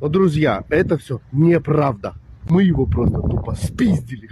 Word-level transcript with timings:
Но, 0.00 0.08
друзья, 0.08 0.64
это 0.70 0.96
все 0.96 1.20
неправда. 1.32 2.14
Мы 2.48 2.64
его 2.64 2.86
просто 2.86 3.20
тупо 3.20 3.54
спиздили. 3.54 4.28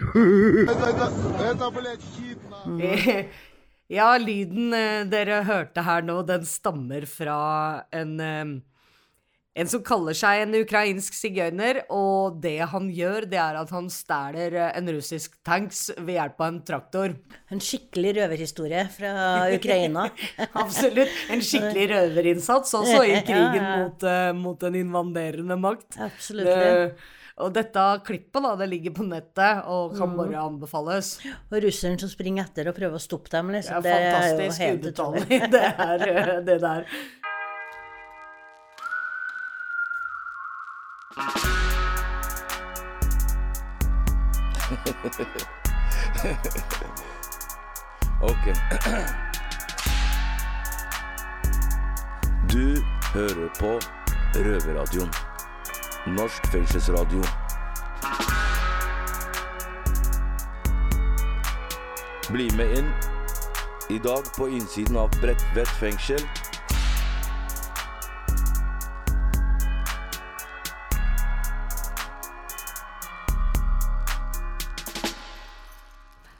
Это, 0.64 0.88
это, 0.88 1.12
это 1.44 1.71
блядь, 1.71 2.00
хит, 2.17 2.38
Ja, 3.88 4.18
lyden 4.18 4.74
eh, 4.76 5.04
dere 5.08 5.38
hørte 5.48 5.80
her 5.80 6.02
nå, 6.04 6.18
den 6.28 6.42
stammer 6.44 7.06
fra 7.08 7.84
en 7.90 8.20
eh, 8.20 8.50
en 9.58 9.71
som 9.71 9.82
kaller 9.82 10.14
seg 10.14 10.44
en 10.44 10.54
ukrainsk 10.60 11.16
sigøyner, 11.18 11.80
og 11.94 12.38
det 12.44 12.60
han 12.71 12.88
gjør, 12.94 13.26
det 13.30 13.40
er 13.42 13.58
at 13.58 13.72
han 13.74 13.88
stjeler 13.90 14.54
eh, 14.54 14.71
en 14.78 14.90
russisk 14.94 15.34
tanks 15.46 15.88
ved 15.96 16.15
hjelp 16.15 16.38
av 16.38 16.52
en 16.52 16.60
traktor. 16.70 17.16
En 17.51 17.62
skikkelig 17.62 18.15
røverhistorie 18.20 18.87
fra 18.95 19.12
Ukraina. 19.59 20.09
Absolutt. 20.52 21.12
En 21.34 21.42
skikkelig 21.42 21.88
røverinnsats 21.95 22.74
også 22.79 23.02
i 23.02 23.19
krigen 23.29 23.59
ja, 23.59 23.69
ja. 23.69 23.77
Mot, 23.83 24.06
uh, 24.06 24.33
mot, 24.38 24.66
en 24.69 24.79
invaderende 24.79 25.59
makt. 25.59 25.98
Absolutt. 26.06 26.47
Det, 26.48 27.15
og 27.38 27.52
dette 27.55 27.83
klippet 28.06 28.43
da, 28.43 28.55
det 28.59 28.66
ligger 28.70 28.95
på 28.97 29.06
nettet 29.06 29.66
og 29.70 29.95
kan 29.95 30.11
mm. 30.11 30.19
bare 30.19 30.43
anbefales. 30.43 31.16
Og 31.51 31.59
russeren 31.66 31.98
som 31.98 32.11
springer 32.11 32.47
etter 32.47 32.70
og 32.70 32.79
prøver 32.79 32.98
å 32.98 33.02
stoppe 33.02 33.30
dem, 33.34 33.52
liksom. 33.55 33.83
Det 33.83 33.95
er 33.95 34.09
fantastisk 34.15 34.93
utrolig. 34.93 35.43
det 35.51 35.65
er 35.70 36.06
eh, 36.15 36.37
det 36.47 36.61
der. 36.62 36.87
ok. 48.23 48.55
Du 52.53 52.83
hører 53.13 53.49
på 53.59 53.81
Røverradioen. 54.35 55.13
Norsk 56.07 56.47
fengselsradio. 56.53 57.23
Bli 62.30 62.51
med 62.57 62.79
inn. 62.79 62.93
I 63.91 63.99
dag 63.99 64.22
på 64.36 64.48
innsiden 64.48 64.97
av 64.97 65.10
Bredtvet 65.20 65.69
fengsel 65.80 66.28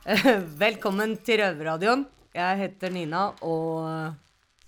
Velkommen 0.63 1.19
til 1.21 1.43
Røverradioen. 1.43 2.07
Jeg 2.33 2.57
heter 2.63 2.93
Nina, 2.95 3.27
og 3.45 4.15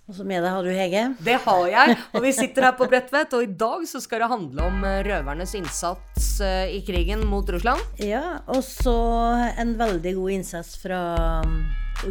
Og 0.05 0.13
så 0.13 0.25
med 0.27 0.43
deg 0.43 0.53
har 0.53 0.65
du 0.65 0.69
Hege. 0.69 1.03
Det 1.23 1.37
har 1.41 1.61
jeg. 1.71 1.95
Og 2.13 2.21
vi 2.25 2.33
sitter 2.35 2.67
her 2.67 2.75
på 2.77 2.85
Bredtvet, 2.91 3.33
og 3.33 3.45
i 3.45 3.49
dag 3.49 3.85
så 3.89 4.01
skal 4.03 4.21
det 4.21 4.29
handle 4.29 4.67
om 4.67 4.85
eh, 4.85 4.99
røvernes 5.07 5.55
innsats 5.57 6.27
eh, 6.45 6.75
i 6.75 6.81
krigen 6.85 7.23
mot 7.25 7.47
Russland. 7.49 7.81
Ja, 7.97 8.41
og 8.51 8.61
så 8.65 8.93
en 9.57 9.73
veldig 9.79 10.13
god 10.19 10.35
innsats 10.35 10.75
fra 10.81 11.01
um, 11.45 11.61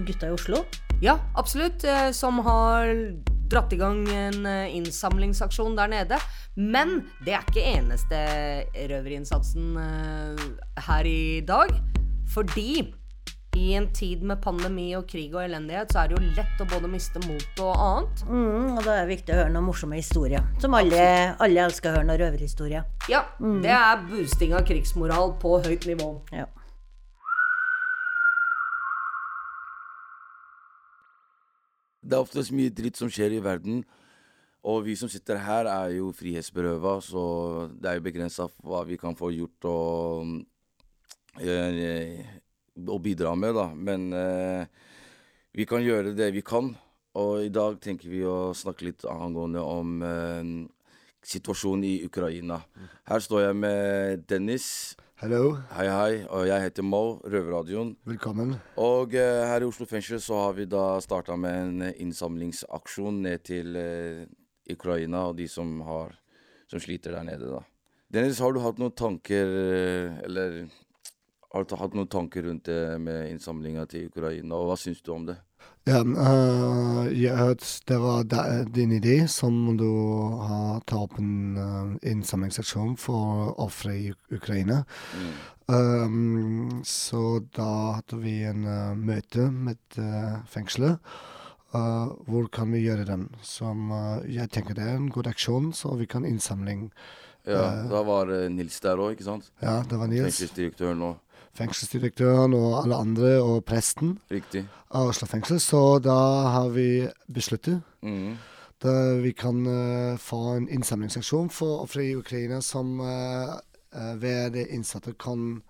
gutta 0.09 0.31
i 0.31 0.35
Oslo. 0.35 0.65
Ja, 1.05 1.21
absolutt. 1.39 1.85
Eh, 1.85 2.11
som 2.17 2.41
har 2.47 2.91
dratt 3.53 3.75
i 3.77 3.79
gang 3.79 4.07
en 4.11 4.47
innsamlingsaksjon 4.47 5.79
der 5.79 5.93
nede. 5.93 6.19
Men 6.57 7.05
det 7.23 7.37
er 7.37 7.47
ikke 7.47 7.69
eneste 7.77 8.25
røverinnsatsen 8.91 9.77
her 10.89 11.11
i 11.11 11.45
dag. 11.47 11.77
Fordi 12.31 12.89
i 13.57 13.73
en 13.75 13.89
tid 13.93 14.23
med 14.23 14.39
pandemi 14.43 14.93
og 14.95 15.09
krig 15.11 15.33
og 15.35 15.43
elendighet, 15.43 15.91
så 15.91 16.03
er 16.03 16.11
det 16.11 16.19
jo 16.19 16.33
lett 16.37 16.63
å 16.63 16.67
både 16.71 16.91
miste 16.91 17.21
motet 17.25 17.63
og 17.65 17.73
annet. 17.75 18.23
Mm, 18.29 18.77
og 18.77 18.85
da 18.85 18.95
er 18.95 19.03
det 19.03 19.17
viktig 19.17 19.35
å 19.35 19.39
høre 19.41 19.53
noen 19.55 19.67
morsomme 19.67 19.99
historier. 19.99 20.45
Som 20.63 20.77
alle, 20.79 21.03
alle 21.43 21.65
elsker 21.67 21.91
å 21.91 21.97
høre 21.99 22.07
noen 22.07 22.21
røverhistorier. 22.23 22.87
Ja. 23.11 23.25
Mm. 23.43 23.59
Det 23.65 23.73
er 23.75 24.05
boosting 24.07 24.55
av 24.55 24.63
krigsmoral 24.69 25.35
på 25.43 25.57
høyt 25.65 25.89
nivå. 25.91 26.13
Ja. 26.35 26.47
Det 32.01 32.17
er 32.17 32.23
oftest 32.23 32.55
mye 32.57 32.71
dritt 32.75 33.01
som 33.01 33.11
skjer 33.13 33.35
i 33.35 33.43
verden. 33.45 33.83
Og 34.71 34.85
vi 34.85 34.95
som 34.99 35.09
sitter 35.11 35.41
her, 35.41 35.67
er 35.67 35.97
jo 35.97 36.13
frihetsberøva, 36.15 36.99
så 37.03 37.25
det 37.81 37.91
er 37.91 37.99
jo 37.99 38.05
begrensa 38.05 38.47
hva 38.63 38.85
vi 38.87 38.99
kan 39.01 39.17
få 39.17 39.33
gjort. 39.35 39.67
og 39.67 40.39
øh, 41.41 42.39
å 42.79 42.99
bidra 43.03 43.35
med, 43.39 43.57
da. 43.57 43.67
Men 43.75 44.13
eh, 44.15 44.65
vi 45.57 45.67
kan 45.69 45.83
gjøre 45.85 46.15
det 46.17 46.31
vi 46.37 46.45
kan. 46.47 46.73
Og 47.19 47.43
i 47.43 47.51
dag 47.51 47.81
tenker 47.83 48.11
vi 48.11 48.23
å 48.23 48.53
snakke 48.55 48.87
litt 48.87 49.05
angående 49.11 49.63
om 49.67 50.03
eh, 50.07 50.51
situasjonen 51.27 51.87
i 51.89 51.95
Ukraina. 52.07 52.61
Her 53.11 53.23
står 53.25 53.49
jeg 53.49 53.61
med 53.61 54.27
Dennis. 54.31 54.69
Hello. 55.21 55.59
Hei, 55.75 55.89
hei. 55.91 56.13
Og 56.33 56.47
jeg 56.49 56.65
heter 56.65 56.87
Mo, 56.87 57.21
Røverradioen. 57.29 57.91
Velkommen. 58.09 58.55
Og 58.81 59.17
eh, 59.19 59.43
her 59.51 59.61
i 59.61 59.69
Oslo 59.69 59.85
fengsel 59.91 60.23
så 60.23 60.47
har 60.47 60.55
vi 60.57 60.65
da 60.71 60.95
starta 61.05 61.37
med 61.37 61.59
en 61.65 61.91
innsamlingsaksjon 61.91 63.21
ned 63.27 63.45
til 63.45 63.77
eh, 63.77 64.23
Ukraina 64.71 65.27
og 65.29 65.37
de 65.43 65.49
som, 65.51 65.75
har, 65.85 66.15
som 66.71 66.81
sliter 66.81 67.19
der 67.19 67.27
nede, 67.27 67.51
da. 67.53 67.67
Dennis, 68.11 68.41
har 68.43 68.55
du 68.55 68.63
hatt 68.65 68.81
noen 68.81 68.95
tanker, 68.97 69.53
eh, 69.61 70.23
eller 70.27 70.63
har 71.51 71.65
du 71.67 71.77
hatt 71.77 71.95
noen 71.99 72.11
tanker 72.11 72.47
rundt 72.47 72.69
det 72.71 72.99
med 73.03 73.31
innsamlinga 73.33 73.87
til 73.91 74.07
Ukraina, 74.11 74.55
og 74.55 74.71
hva 74.71 74.77
syns 74.79 75.03
du 75.03 75.11
om 75.15 75.25
det? 75.27 75.41
Ja, 75.89 76.03
uh, 76.05 77.09
jeg 77.09 77.37
hørte 77.37 77.67
det 77.89 77.97
var 78.01 78.27
din 78.69 78.93
idé 78.93 79.17
som 79.33 79.77
du 79.81 79.89
har 80.45 80.83
tatt 80.85 80.99
opp 80.99 81.17
en 81.19 81.57
uh, 81.57 81.95
innsamlingsaksjon 82.07 82.95
for 83.01 83.55
ofre 83.61 83.95
i 83.97 84.11
Ukraina. 84.31 84.83
Mm. 85.17 85.33
Um, 85.71 86.83
så 86.85 87.41
da 87.57 87.71
hadde 87.97 88.21
vi 88.21 88.37
en 88.45 88.67
uh, 88.69 88.99
møte 88.99 89.49
med 89.51 90.01
fengselet. 90.51 91.01
Hvor 91.71 92.49
kan 92.51 92.73
vi 92.75 92.81
gjøre 92.83 93.05
den? 93.07 93.29
Som 93.47 93.93
jeg 94.27 94.51
tenker 94.51 94.75
det 94.75 94.89
er 94.91 94.97
en 94.99 95.07
god 95.15 95.29
aksjon, 95.31 95.69
så 95.71 95.93
vi 95.95 96.09
kan 96.11 96.25
innsamling. 96.27 96.89
Ja, 97.47 97.87
da 97.87 98.01
var 98.03 98.33
Nils 98.51 98.81
der 98.83 98.99
òg, 98.99 99.13
ikke 99.15 99.29
sant? 99.29 99.53
Ja, 99.63 99.77
det 99.87 100.01
var 100.01 100.11
Nils. 100.11 100.33
Fengselsdirektøren 100.33 101.05
og 101.07 101.21
fengselsdirektøren 101.59 102.55
og 102.55 102.83
alle 102.83 102.99
andre, 103.01 103.33
og 103.43 103.65
presten 103.69 104.19
Riktig. 104.31 104.65
av 104.91 105.11
Oslo 105.11 105.29
fengsel. 105.31 105.61
Så 105.61 105.99
da 106.05 106.19
har 106.57 106.71
vi 106.75 107.09
besluttet 107.33 107.83
mm. 108.03 108.37
da 108.85 108.95
vi 109.23 109.33
kan 109.37 109.65
uh, 109.67 110.19
få 110.21 110.57
en 110.57 110.69
innsamlingsaksjon 110.69 111.51
for 111.55 111.85
ofre 111.87 112.07
i 112.07 112.17
Ukraina 112.17 112.61
som 112.65 113.01
uh, 113.01 113.57
uh, 113.97 114.15
ved 114.21 114.57
det 114.57 114.69
innsatte 114.71 115.15
kan 115.19 115.63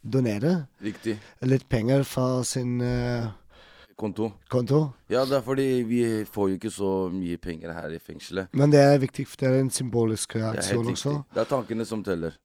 donere 0.00 0.66
Riktig. 0.80 1.18
litt 1.44 1.68
penger 1.68 2.02
fra 2.08 2.42
sin 2.44 2.80
konto. 4.00 4.30
konto. 4.48 4.78
Ja, 5.12 5.26
det 5.28 5.36
er 5.36 5.44
fordi 5.44 5.68
vi 5.84 6.02
får 6.24 6.48
jo 6.48 6.56
ikke 6.56 6.72
så 6.72 6.92
mye 7.12 7.36
penger 7.36 7.74
her 7.76 7.92
i 7.92 7.98
fengselet. 8.00 8.48
Men 8.56 8.72
det 8.72 8.80
er 8.80 8.96
viktig, 9.02 9.26
for 9.28 9.42
det 9.42 9.50
er 9.50 9.60
en 9.60 9.70
symbolisk 9.70 10.38
reaksjon 10.40 10.88
også. 10.94 11.16
Det 11.34 11.42
er 11.44 11.50
tankene 11.50 11.84
som 11.84 12.04
teller. 12.04 12.38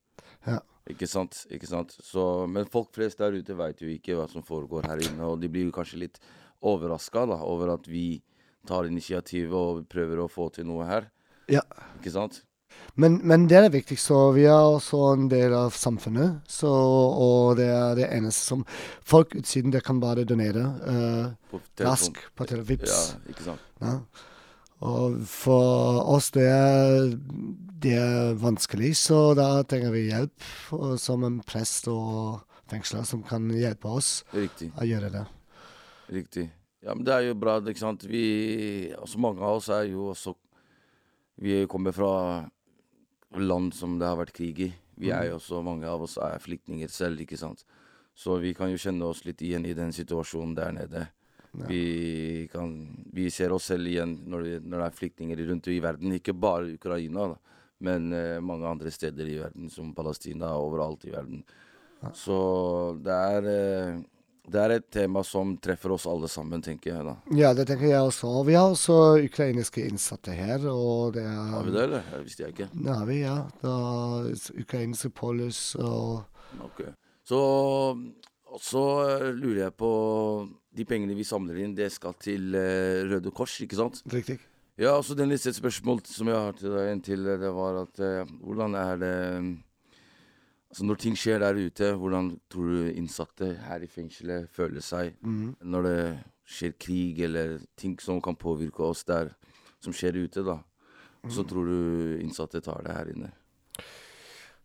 Ja. 0.46 0.60
Ikke 0.90 1.08
sant. 1.10 1.44
ikke 1.50 1.66
sant. 1.66 1.96
Så, 2.04 2.46
men 2.50 2.68
folk 2.70 2.92
flest 2.94 3.18
der 3.18 3.34
ute 3.34 3.56
veit 3.58 3.80
jo 3.82 3.90
ikke 3.90 4.18
hva 4.18 4.28
som 4.30 4.44
foregår 4.46 4.86
her 4.86 5.02
inne, 5.02 5.26
og 5.26 5.40
de 5.42 5.50
blir 5.50 5.68
jo 5.68 5.74
kanskje 5.74 6.04
litt 6.04 6.20
overraska 6.66 7.26
over 7.36 7.74
at 7.74 7.88
vi 7.90 8.22
tar 8.66 8.88
initiativet 8.88 9.54
og 9.54 9.86
prøver 9.90 10.22
å 10.22 10.30
få 10.30 10.48
til 10.54 10.68
noe 10.68 10.86
her. 10.86 11.08
Ja. 11.50 11.62
Ikke 11.98 12.14
sant? 12.14 12.42
Men, 12.94 13.18
men, 13.28 13.46
det 13.48 13.58
er 13.58 13.72
viktig. 13.72 13.98
Så 14.00 14.16
vi 14.36 14.46
er 14.48 14.56
også 14.76 15.00
en 15.14 15.26
del 15.32 15.54
av 15.56 15.74
samfunnet. 15.76 16.42
Så, 16.50 16.70
og 16.70 17.56
det 17.60 17.68
er 17.72 17.98
det 17.98 18.08
eneste 18.12 18.50
som 18.52 18.64
Folk 19.06 19.36
utsiden 19.38 19.74
det 19.74 19.84
kan 19.86 20.00
bare 20.02 20.26
donere 20.28 20.64
uh, 20.86 21.60
rask 21.84 22.18
på 22.34 22.48
televips. 22.48 22.92
Ja, 22.92 23.32
ikke 23.32 23.46
sant. 23.50 23.68
Ja. 23.80 23.98
Og 24.84 25.22
for 25.30 26.02
oss 26.12 26.28
det 26.34 26.44
er, 26.50 27.14
det 27.80 27.94
er 27.96 28.36
vanskelig, 28.40 28.92
så 29.00 29.32
da 29.38 29.62
trenger 29.68 29.94
vi 29.94 30.08
hjelp 30.10 30.50
som 31.00 31.24
en 31.24 31.40
prest 31.46 31.88
og 31.88 32.42
fengsler 32.68 33.06
som 33.08 33.22
kan 33.24 33.48
hjelpe 33.54 33.88
oss 33.88 34.20
Riktig. 34.34 34.72
å 34.76 34.84
gjøre 34.84 35.12
det. 35.14 35.24
Riktig. 36.12 36.48
Ja, 36.84 36.94
men 36.94 37.06
det 37.06 37.14
er 37.14 37.24
jo 37.28 37.38
bra, 37.38 37.56
ikke 37.62 37.82
sant. 37.82 38.04
Vi, 38.06 38.92
altså 38.94 39.20
mange 39.22 39.42
av 39.42 39.62
oss 39.62 39.70
er 39.74 39.88
jo 39.90 40.10
også 40.12 40.36
Vi 41.36 41.66
kommer 41.68 41.92
fra 41.92 42.46
land 43.36 43.74
som 43.76 43.98
det 44.00 44.06
har 44.08 44.16
vært 44.16 44.32
krig 44.32 44.60
i. 44.64 44.70
Vi 44.96 45.10
er 45.12 45.26
jo 45.28 45.34
mm. 45.34 45.40
også, 45.40 45.58
mange 45.60 45.88
av 45.90 46.04
oss 46.06 46.14
er 46.16 46.40
flyktninger 46.40 46.88
selv, 46.88 47.20
ikke 47.20 47.36
sant. 47.36 47.66
Så 48.16 48.38
vi 48.40 48.54
kan 48.56 48.70
jo 48.72 48.80
kjenne 48.80 49.04
oss 49.04 49.26
litt 49.26 49.42
igjen 49.44 49.66
i 49.68 49.74
den 49.76 49.92
situasjonen 49.92 50.54
der 50.56 50.72
nede. 50.72 51.02
Vi, 51.68 52.48
kan, 52.52 52.72
vi, 53.12 53.30
ser 53.32 53.54
oss 53.56 53.70
selv 53.72 53.88
igjen 53.88 54.18
når 54.28 54.42
det, 54.44 54.56
når 54.64 54.82
det 54.82 54.88
er 54.88 54.98
flyktninger 54.98 55.44
rundt 55.50 55.70
i 55.72 55.78
verden. 55.80 56.16
Ikke 56.18 56.34
bare 56.36 56.74
Ukraina, 56.74 57.30
da, 57.32 57.60
men 57.86 58.10
uh, 58.12 58.40
mange 58.44 58.68
andre 58.68 58.92
steder 58.92 59.30
i 59.30 59.38
verden, 59.40 59.70
som 59.72 59.94
Palestina, 59.96 60.52
overalt 60.60 61.08
i 61.08 61.14
verden. 61.14 61.40
Ja. 62.02 62.12
Så 62.16 62.36
det 63.04 63.16
er 63.32 63.48
uh, 63.48 64.04
det 64.46 64.60
er 64.62 64.72
et 64.76 64.84
tema 64.94 65.22
som 65.26 65.56
treffer 65.58 65.90
oss 65.96 66.04
alle 66.06 66.28
sammen, 66.30 66.62
tenker 66.62 66.92
jeg 66.92 67.06
da. 67.06 67.14
Ja, 67.34 67.50
det 67.56 67.66
tenker 67.66 67.88
jeg 67.88 68.06
også. 68.06 68.28
Og 68.30 68.44
vi 68.46 68.54
har 68.54 68.70
også 68.70 69.16
ukrainske 69.26 69.82
innsatte 69.88 70.34
her, 70.36 70.62
og 70.70 71.16
det 71.16 71.24
er 71.26 71.40
Har 71.50 71.66
vi 71.66 71.74
det, 71.74 71.82
eller? 71.88 72.04
Det 72.12 72.20
visste 72.28 72.44
jeg 72.44 72.54
ikke. 72.54 72.68
Det 72.72 72.92
har 72.94 73.08
vi, 73.08 73.16
ja. 73.24 73.36
Det 73.62 73.72
er 73.72 74.62
ukrainske 74.62 75.10
polis 75.10 75.60
og 75.80 76.22
Ok. 76.62 76.84
Så, 77.26 77.40
så 78.62 78.84
eh, 79.02 79.32
lurer 79.34 79.64
jeg 79.64 79.74
på 79.74 79.90
De 80.76 80.84
pengene 80.88 81.16
vi 81.16 81.24
samler 81.26 81.62
inn, 81.62 81.74
det 81.76 81.88
skal 81.94 82.16
til 82.20 82.54
uh, 82.56 83.06
Røde 83.10 83.32
Kors, 83.34 83.54
ikke 83.64 83.78
sant? 83.78 84.02
Riktig. 84.12 84.38
Ja, 84.76 84.92
altså 84.92 85.16
den 85.16 85.32
et 85.32 85.40
spørsmål 85.40 86.02
som 86.04 86.28
jeg 86.28 86.36
har 86.36 86.56
til 86.58 86.74
deg 86.74 86.90
en 86.92 87.00
til, 87.04 87.24
det 87.24 87.52
var 87.56 87.80
at 87.86 88.02
uh, 88.02 88.34
hvordan 88.44 88.76
er 88.80 89.00
det 89.00 89.14
Altså 90.66 90.84
når 90.84 90.98
ting 91.00 91.14
skjer 91.16 91.38
der 91.40 91.56
ute, 91.56 91.86
hvordan 91.96 92.26
tror 92.52 92.66
du 92.68 92.88
innsatte 92.90 93.46
her 93.64 93.80
i 93.80 93.88
fengselet 93.88 94.50
føler 94.52 94.82
seg 94.84 95.14
når 95.62 95.86
det 95.86 96.00
skjer 96.44 96.74
krig 96.76 97.20
eller 97.24 97.54
ting 97.78 97.94
som 98.02 98.18
kan 98.20 98.36
påvirke 98.36 98.82
oss 98.84 99.04
der, 99.06 99.30
som 99.80 99.94
skjer 99.94 100.18
ute, 100.26 100.42
da? 100.44 100.58
Så 101.32 101.46
tror 101.48 101.70
du 101.70 102.18
innsatte 102.20 102.60
tar 102.60 102.84
det 102.84 102.98
her 102.98 103.12
inne? 103.14 103.30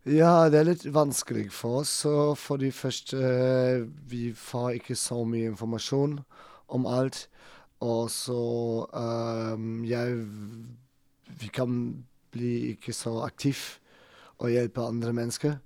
Ja, 0.09 0.50
det 0.50 0.57
er 0.57 0.65
litt 0.65 0.86
vanskelig 0.89 1.51
for 1.53 1.83
oss. 1.83 1.92
Fordi 2.42 2.71
første 2.74 3.19
eh, 3.21 3.83
Vi 4.09 4.31
får 4.33 4.80
ikke 4.80 4.98
så 4.98 5.19
mye 5.30 5.51
informasjon 5.51 6.19
om 6.74 6.88
alt. 6.89 7.27
Og 7.81 8.09
så 8.13 8.42
ehm, 8.98 9.83
Jeg 9.86 10.25
Vi 11.42 11.50
kan 11.53 11.75
bli 12.31 12.71
ikke 12.74 12.94
så 12.95 13.19
aktiv 13.25 13.77
og 14.42 14.50
hjelpe 14.50 14.81
andre 14.81 15.12
mennesker. 15.13 15.57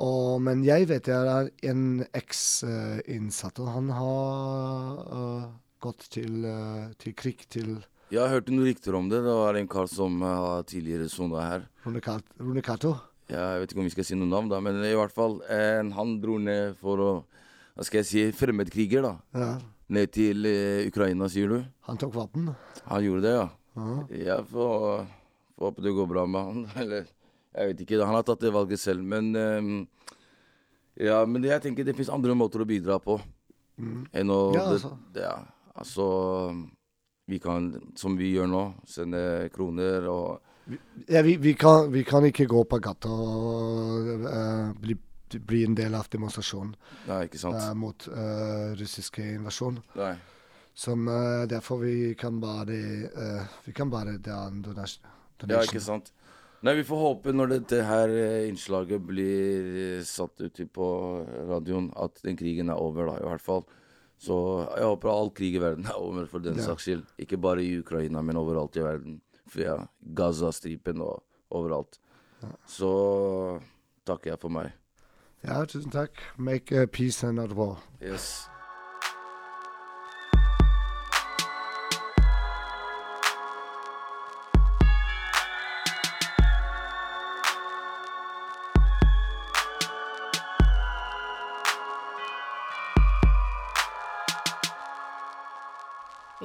Og, 0.00 0.40
men 0.44 0.62
jeg 0.64 0.86
vet 0.88 1.04
det 1.08 1.14
er 1.16 1.48
en 1.68 2.04
eks-innsatt, 2.16 3.58
og 3.60 3.68
han 3.72 3.90
har 3.96 5.00
uh, 5.08 5.46
gått 5.84 6.06
til, 6.14 6.44
uh, 6.44 6.92
til 7.00 7.16
krig 7.16 7.44
til 7.52 7.74
Jeg 8.12 8.20
har 8.22 8.32
hørt 8.32 8.48
noen 8.52 8.68
rykter 8.68 8.96
om 8.96 9.10
det. 9.10 9.22
Det 9.24 9.36
var 9.40 9.58
en 9.58 9.68
kar 9.68 9.88
som 9.92 10.20
uh, 10.22 10.30
har 10.46 10.66
tidligere 10.68 11.10
sona 11.12 11.44
her. 11.44 11.68
Runekat- 11.84 12.36
Runekato. 12.40 12.94
Ja, 13.28 13.56
jeg 13.56 13.60
vet 13.64 13.72
ikke 13.72 13.80
om 13.82 13.88
vi 13.88 13.94
skal 13.96 14.06
si 14.06 14.14
noe 14.18 14.28
navn, 14.30 14.48
da, 14.52 14.60
men 14.62 14.76
i 14.86 14.92
hvert 14.94 15.10
fall 15.14 15.40
eh, 15.50 15.82
Han 15.96 16.12
dro 16.22 16.36
ned 16.38 16.76
for 16.78 17.00
å 17.02 17.10
Hva 17.74 17.84
skal 17.88 17.98
jeg 18.04 18.06
si 18.06 18.22
Fremmedkriger, 18.38 19.02
da. 19.02 19.16
Ja, 19.34 19.48
Ned 19.88 20.10
til 20.14 20.46
eh, 20.46 20.86
Ukraina, 20.88 21.28
sier 21.30 21.48
du? 21.50 21.58
han 21.86 21.98
tok 21.98 22.14
våpen. 22.16 22.48
Han 22.90 23.04
gjorde 23.04 23.22
det, 23.22 23.34
ja. 23.36 23.48
Ja. 23.76 23.96
Jeg 24.10 24.46
får, 24.50 25.04
får 25.58 25.68
håpe 25.68 25.82
det 25.84 25.92
går 25.94 26.08
bra 26.10 26.24
med 26.26 26.48
han. 26.48 26.64
Eller 26.82 27.04
jeg 27.56 27.68
vet 27.70 27.82
ikke. 27.84 28.00
Han 28.02 28.16
har 28.18 28.24
tatt 28.26 28.40
det 28.42 28.50
valget 28.54 28.80
selv. 28.82 29.04
Men 29.06 29.28
eh, 29.38 29.68
ja, 31.06 31.20
men 31.28 31.44
jeg 31.46 31.62
tenker 31.62 31.86
det 31.86 31.94
fins 31.98 32.10
andre 32.10 32.34
måter 32.34 32.64
å 32.64 32.68
bidra 32.68 32.96
på 33.02 33.18
enn 34.16 34.30
å 34.32 34.40
Ja, 34.56 34.64
altså. 34.72 34.90
det- 35.12 35.22
ja, 35.26 35.36
altså 35.76 36.06
Vi 37.28 37.38
kan, 37.42 37.72
som 37.98 38.14
vi 38.16 38.32
gjør 38.36 38.46
nå, 38.48 38.64
sende 38.86 39.50
kroner 39.54 40.06
og 40.08 40.40
Ja, 41.06 41.22
vi, 41.22 41.36
vi, 41.36 41.54
kan, 41.54 41.92
vi 41.92 42.04
kan 42.04 42.24
ikke 42.26 42.46
gå 42.50 42.64
på 42.66 42.78
gata 42.82 43.10
og 43.10 44.24
uh, 44.24 44.72
bli, 44.82 44.96
bli 45.38 45.60
en 45.66 45.76
del 45.78 45.94
av 45.94 46.08
demonstrasjonen 46.10 46.72
Nei, 47.06 47.26
eh, 47.30 47.68
mot 47.78 48.08
uh, 48.10 48.72
russiske 48.78 49.22
invasjon. 49.36 49.78
Nei. 49.98 50.16
Som 50.76 51.06
uh, 51.06 51.46
derfor 51.48 51.80
vi 51.84 52.14
kan 52.18 52.40
bare 52.42 52.80
Vi 53.64 53.72
kan 53.72 53.90
bare 53.90 54.18
det 54.18 54.40
donasjon. 54.66 55.06
Ja, 55.46 55.62
ikke 55.62 55.84
sant. 55.84 56.10
Nei, 56.64 56.74
vi 56.80 56.86
får 56.88 56.98
håpe 56.98 57.32
når 57.36 57.52
dette 57.52 57.82
her 57.86 58.10
innslaget 58.48 59.02
blir 59.06 60.00
satt 60.08 60.40
ut 60.40 60.60
på 60.72 60.86
radioen, 61.46 61.92
at 61.94 62.18
den 62.24 62.38
krigen 62.40 62.72
er 62.72 62.80
over, 62.80 63.12
da, 63.12 63.18
i 63.20 63.28
hvert 63.28 63.44
fall. 63.44 63.66
Så 64.18 64.36
jeg 64.72 64.88
håper 64.88 65.12
all 65.12 65.30
krig 65.36 65.58
i 65.58 65.60
verden 65.60 65.86
er 65.86 66.00
over, 66.00 66.26
for 66.26 66.40
den 66.40 66.56
Ja. 66.56 66.64
saks 66.72 66.88
skyld. 66.88 67.04
Ikke 67.20 67.36
bare 67.36 67.62
i 67.62 67.78
Ukraina, 67.78 68.22
men 68.22 68.40
overalt 68.40 68.76
i 68.76 68.82
verden. 68.82 69.20
Ja, 69.54 69.86
Gaza-stripen 70.16 71.00
og 71.00 71.22
overalt. 71.50 72.00
Så 72.66 73.60
takker 74.06 74.34
jeg 74.34 74.42
for 74.42 74.52
meg. 74.52 74.74
Ja, 75.46 75.62
tusen 75.64 75.94
takk. 75.94 76.18
Make 76.36 76.74
uh, 76.74 76.86
peace 76.86 77.26
and 77.26 77.38
not 77.38 77.54
war. 77.56 77.78
Yes. 78.02 78.48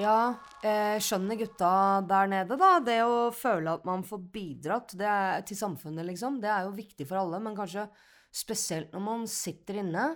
Ja, 0.02 0.34
jeg 0.62 1.02
skjønner 1.06 1.40
gutta 1.40 1.74
der 2.10 2.32
nede, 2.32 2.58
da. 2.60 2.72
Det 2.86 3.00
å 3.06 3.18
føle 3.36 3.76
at 3.78 3.86
man 3.88 4.06
får 4.06 4.24
bidratt 4.34 4.96
er, 5.00 5.42
til 5.48 5.58
samfunnet, 5.58 6.06
liksom, 6.08 6.40
det 6.44 6.52
er 6.54 6.68
jo 6.68 6.74
viktig 6.78 7.08
for 7.10 7.22
alle. 7.22 7.42
Men 7.44 7.58
kanskje 7.58 7.88
spesielt 8.32 8.94
når 8.94 9.06
man 9.06 9.28
sitter 9.30 9.82
inne. 9.82 10.08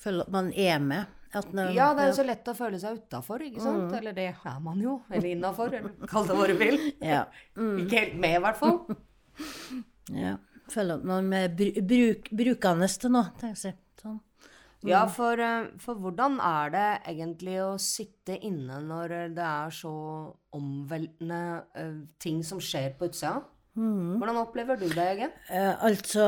Føler 0.00 0.26
at 0.26 0.34
man 0.34 0.52
er 0.56 0.78
med. 0.82 1.16
At 1.36 1.52
når, 1.54 1.70
Ja, 1.76 1.92
det 1.94 2.02
er 2.02 2.08
jo 2.10 2.16
så 2.16 2.26
lett 2.26 2.48
å 2.50 2.56
føle 2.58 2.78
seg 2.82 2.96
utafor, 3.04 3.42
ikke 3.46 3.62
sant? 3.62 3.92
Eller 4.00 4.16
det 4.16 4.26
er 4.32 4.62
man 4.64 4.80
jo. 4.82 4.96
Eller 5.12 5.30
innafor, 5.36 5.76
eller 5.78 6.08
kall 6.10 6.26
det 6.26 6.38
hva 6.38 6.48
du 6.50 6.56
vil. 6.58 6.80
Ja. 7.12 7.26
Ikke 7.54 8.00
helt 8.00 8.16
med, 8.18 8.38
i 8.40 8.42
hvert 8.46 8.58
fall. 8.58 8.80
ja. 10.24 10.34
Føler 10.70 10.98
at 10.98 11.06
man 11.06 11.30
er 11.34 11.52
bru, 11.54 11.70
bruk, 11.86 12.32
brukende 12.40 12.90
til 13.02 13.14
noe, 13.14 13.30
tenker 13.38 13.70
jeg. 13.70 13.78
Sånn. 14.00 14.18
Ja, 14.88 15.04
for, 15.12 15.36
eh, 15.36 15.68
for 15.80 16.00
hvordan 16.00 16.38
er 16.40 16.72
det 16.72 16.88
egentlig 17.12 17.58
å 17.60 17.76
sitte 17.80 18.38
inne 18.40 18.80
når 18.80 19.12
eh, 19.16 19.30
det 19.36 19.44
er 19.44 19.72
så 19.76 19.92
omveltende 20.56 21.40
eh, 21.76 21.96
ting 22.22 22.40
som 22.46 22.62
skjer 22.64 22.94
på 22.96 23.10
utsida? 23.10 23.42
Hvordan 23.80 24.40
opplever 24.40 24.76
du 24.80 24.88
det, 24.88 25.04
Egen? 25.14 25.34
Altså, 25.86 26.24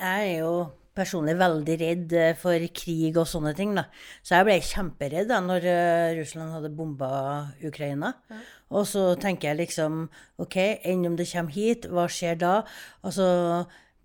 jeg 0.00 0.30
er 0.32 0.40
jo 0.42 0.54
personlig 0.96 1.36
veldig 1.38 1.76
redd 1.80 2.14
for 2.40 2.64
krig 2.76 3.16
og 3.16 3.28
sånne 3.30 3.52
ting, 3.56 3.76
da. 3.78 3.84
Så 4.26 4.34
jeg 4.34 4.48
ble 4.48 4.56
kjemperedd 4.66 5.30
da 5.30 5.38
når 5.44 5.68
Russland 6.18 6.56
hadde 6.56 6.72
bomba 6.76 7.12
Ukraina. 7.64 8.10
Og 8.74 8.84
så 8.90 9.04
tenker 9.22 9.52
jeg 9.52 9.60
liksom 9.62 10.02
OK, 10.42 10.58
enn 10.82 11.06
om 11.08 11.16
det 11.16 11.30
kommer 11.30 11.54
hit, 11.54 11.86
hva 11.88 12.08
skjer 12.10 12.42
da? 12.42 12.56
Altså, 13.06 13.30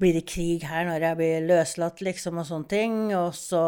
blir 0.02 0.14
det 0.18 0.26
krig 0.28 0.66
her 0.68 0.86
når 0.90 1.04
jeg 1.10 1.18
blir 1.22 1.48
løslatt, 1.48 2.02
liksom, 2.04 2.42
og 2.42 2.46
sånne 2.50 2.68
ting? 2.72 2.98
Og 3.16 3.32
så 3.38 3.62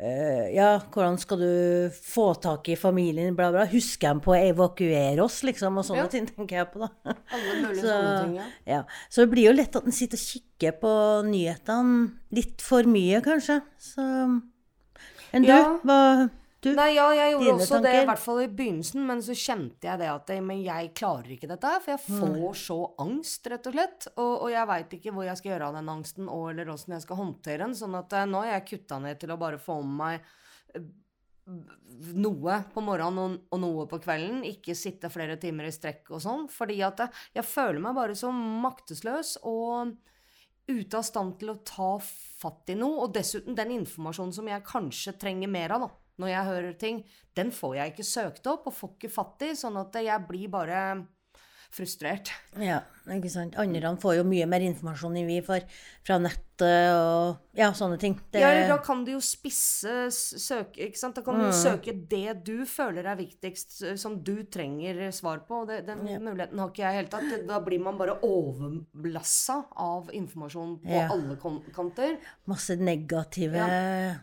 eh, 0.00 0.50
ja, 0.54 0.74
hvordan 0.92 1.16
skal 1.20 1.40
du 1.40 1.96
få 1.96 2.26
tak 2.40 2.68
i 2.72 2.76
familien, 2.80 3.36
bla, 3.36 3.50
bla. 3.54 3.64
Husker 3.70 4.14
de 4.14 4.24
på 4.24 4.34
å 4.34 4.40
evakuere 4.40 5.24
oss, 5.24 5.40
liksom, 5.48 5.78
og 5.80 5.86
sånne 5.88 6.04
Ja. 6.04 6.10
ting 6.12 6.28
tenker 6.28 6.60
jeg 6.60 6.70
på, 6.74 6.82
da. 6.84 6.90
Alle 7.32 7.54
mulige 7.62 7.80
Så, 7.84 7.88
sånne 7.88 8.14
ting, 8.24 8.36
ja. 8.40 8.48
ja. 8.74 8.82
Så 9.08 9.24
det 9.24 9.30
blir 9.34 9.48
jo 9.50 9.56
lett 9.56 9.76
at 9.80 9.88
en 9.88 9.96
sitter 9.96 10.20
og 10.20 10.26
kikker 10.26 10.76
på 10.82 10.92
nyhetene 11.30 12.10
litt 12.36 12.64
for 12.64 12.88
mye, 12.88 13.20
kanskje. 13.24 13.60
Så 13.80 14.06
Enn 15.30 15.44
du? 15.46 15.50
Ja. 15.52 15.62
Hva 15.86 15.98
du? 16.64 16.70
Nei, 16.76 16.90
ja, 16.94 17.06
jeg 17.16 17.32
gjorde 17.34 17.52
også 17.54 17.66
også 17.70 17.80
det, 17.84 17.92
i 18.02 18.06
hvert 18.08 18.22
fall 18.22 18.40
i 18.42 18.48
begynnelsen, 18.48 19.04
men 19.08 19.22
så 19.24 19.36
kjente 19.38 19.88
jeg 19.88 20.00
det 20.02 20.08
at 20.12 20.32
eh, 20.34 20.42
Men 20.44 20.62
jeg 20.64 20.92
klarer 20.98 21.34
ikke 21.34 21.50
dette 21.50 21.72
her, 21.72 21.82
for 21.84 21.94
jeg 21.94 22.20
får 22.20 22.58
så 22.62 22.78
angst, 23.04 23.50
rett 23.52 23.68
og 23.70 23.76
slett. 23.76 24.08
Og, 24.16 24.32
og 24.32 24.48
jeg 24.52 24.70
veit 24.72 24.96
ikke 24.98 25.14
hvor 25.16 25.28
jeg 25.28 25.40
skal 25.40 25.54
gjøre 25.54 25.70
av 25.70 25.78
den 25.78 25.92
angsten, 25.94 26.32
og 26.32 26.50
eller 26.52 26.72
åssen 26.74 26.96
jeg 26.96 27.06
skal 27.06 27.20
håndtere 27.22 27.64
den. 27.64 27.76
Sånn 27.78 27.96
at 28.00 28.16
eh, 28.16 28.28
nå 28.30 28.42
har 28.44 28.54
jeg 28.54 28.66
kutta 28.74 29.00
ned 29.04 29.22
til 29.22 29.34
å 29.34 29.38
bare 29.40 29.62
få 29.62 29.80
med 29.84 29.96
meg 30.00 30.28
eh, 30.76 30.90
noe 32.20 32.60
på 32.70 32.84
morgenen 32.84 33.22
og, 33.24 33.48
og 33.50 33.62
noe 33.64 33.88
på 33.90 34.02
kvelden. 34.04 34.44
Ikke 34.48 34.76
sitte 34.78 35.10
flere 35.12 35.38
timer 35.40 35.68
i 35.68 35.74
strekk 35.74 36.12
og 36.12 36.22
sånn. 36.24 36.46
Fordi 36.52 36.78
at 36.86 37.06
jeg, 37.06 37.16
jeg 37.40 37.48
føler 37.48 37.82
meg 37.84 37.96
bare 37.98 38.18
så 38.18 38.32
maktesløs 38.34 39.38
og 39.48 39.96
ute 40.70 40.98
av 40.98 41.02
stand 41.06 41.38
til 41.40 41.52
å 41.54 41.60
ta 41.66 41.94
fatt 42.02 42.70
i 42.70 42.78
noe. 42.78 43.06
Og 43.06 43.14
dessuten 43.16 43.56
den 43.58 43.74
informasjonen 43.80 44.34
som 44.36 44.50
jeg 44.50 44.66
kanskje 44.68 45.16
trenger 45.20 45.50
mer 45.50 45.74
av, 45.76 45.86
da, 45.86 45.99
når 46.20 46.32
jeg 46.34 46.50
hører 46.50 46.76
ting, 46.80 47.00
den 47.38 47.52
får 47.54 47.78
jeg 47.78 47.94
ikke 47.94 48.06
søkt 48.06 48.50
opp 48.50 48.68
og 48.68 48.76
får 48.76 48.92
ikke 48.96 49.12
fatt 49.14 49.46
i, 49.46 49.54
sånn 49.58 49.78
at 49.80 49.96
jeg 50.00 50.28
blir 50.28 50.52
bare 50.52 50.82
frustrert. 51.70 52.32
Ja, 52.58 52.80
ikke 53.14 53.30
sant. 53.30 53.56
Andre 53.60 53.94
får 54.02 54.18
jo 54.18 54.26
mye 54.26 54.48
mer 54.50 54.64
informasjon 54.66 55.18
enn 55.20 55.30
vi 55.30 55.38
får 55.46 55.66
fra 56.06 56.18
nettet 56.60 56.96
og 56.96 57.36
ja, 57.58 57.72
sånne 57.74 57.98
ting. 57.98 58.14
Det, 58.30 58.40
Ja, 58.40 58.68
da 58.68 58.76
kan 58.78 59.04
du 59.04 59.10
jo 59.12 59.20
spisse 59.20 60.10
søke, 60.12 60.86
ikke 60.86 60.98
sant? 60.98 61.14
Da 61.18 61.22
kan 61.26 61.38
du 61.40 61.44
jo 61.48 61.52
søke 61.52 61.92
det 62.08 62.34
du 62.46 62.64
føler 62.68 63.04
er 63.10 63.16
viktigst, 63.18 63.80
som 63.98 64.20
du 64.24 64.42
trenger 64.46 65.10
svar 65.12 65.38
på. 65.48 65.54
og 65.62 65.68
Det, 65.68 65.86
den 65.88 65.98
muligheten 66.22 66.58
har 66.58 66.68
ikke 66.70 66.82
jeg 66.84 66.92
i 66.92 66.96
hele 67.00 67.08
tatt. 67.10 67.46
Da 67.48 67.60
blir 67.64 67.80
man 67.82 67.98
bare 67.98 68.18
overblassa 68.22 69.64
av 69.76 70.10
informasjon 70.14 70.78
på 70.84 70.90
Ja. 70.90 71.08
alle 71.10 71.36
kanter. 71.74 72.16
masse 72.46 72.76
negative 72.76 73.66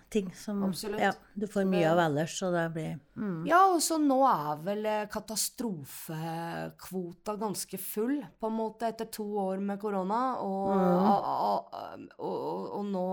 ting 0.10 0.32
som 0.36 0.74
ja, 1.00 1.12
du 1.36 1.48
får 1.48 1.65
mye 1.65 1.89
av 1.91 2.00
ellers, 2.00 2.39
så 2.39 2.51
det 2.51 2.70
blir 2.74 3.00
mm. 3.15 3.46
Ja, 3.48 3.65
og 3.74 3.82
så 3.82 3.98
nå 4.01 4.24
er 4.27 4.56
vel 4.63 4.86
eh, 4.86 5.06
katastrofekvota 5.12 7.36
ganske 7.39 7.77
full, 7.77 8.25
på 8.39 8.48
en 8.48 8.53
måte, 8.58 8.88
etter 8.88 9.06
to 9.12 9.24
år 9.41 9.58
med 9.63 9.79
korona, 9.82 10.36
og, 10.44 10.72
og, 10.72 11.24
og, 11.27 11.74
og, 12.20 12.26
og 12.79 12.86
nå 12.89 13.05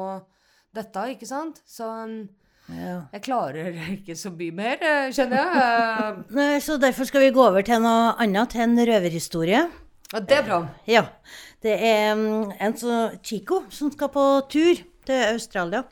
dette, 0.74 1.04
ikke 1.14 1.28
sant? 1.28 1.60
Så 1.68 1.86
mm, 2.08 2.22
Ja. 2.74 2.94
Jeg 3.12 3.20
klarer 3.26 3.74
ikke 3.92 4.14
så 4.16 4.30
mye 4.32 4.54
mer, 4.56 4.78
skjønner 5.12 5.12
kjenner 5.12 5.40
jeg. 5.40 6.12
Eh, 6.30 6.36
Nei, 6.38 6.60
Så 6.64 6.78
derfor 6.80 7.04
skal 7.08 7.26
vi 7.26 7.32
gå 7.36 7.42
over 7.44 7.62
til 7.66 7.82
noe 7.84 8.14
annet, 8.24 8.54
til 8.54 8.64
en 8.64 8.78
røverhistorie. 8.78 9.66
Ja, 10.14 10.20
det 10.20 10.38
er 10.38 10.46
bra. 10.46 10.60
Ja. 10.88 11.04
Det 11.64 11.74
er 11.76 12.14
mm, 12.16 12.54
en 12.60 12.76
så 12.76 12.96
Chico 13.24 13.62
som 13.72 13.92
skal 13.92 14.08
på 14.14 14.24
tur 14.52 14.80
til 15.04 15.22
Australia. 15.34 15.84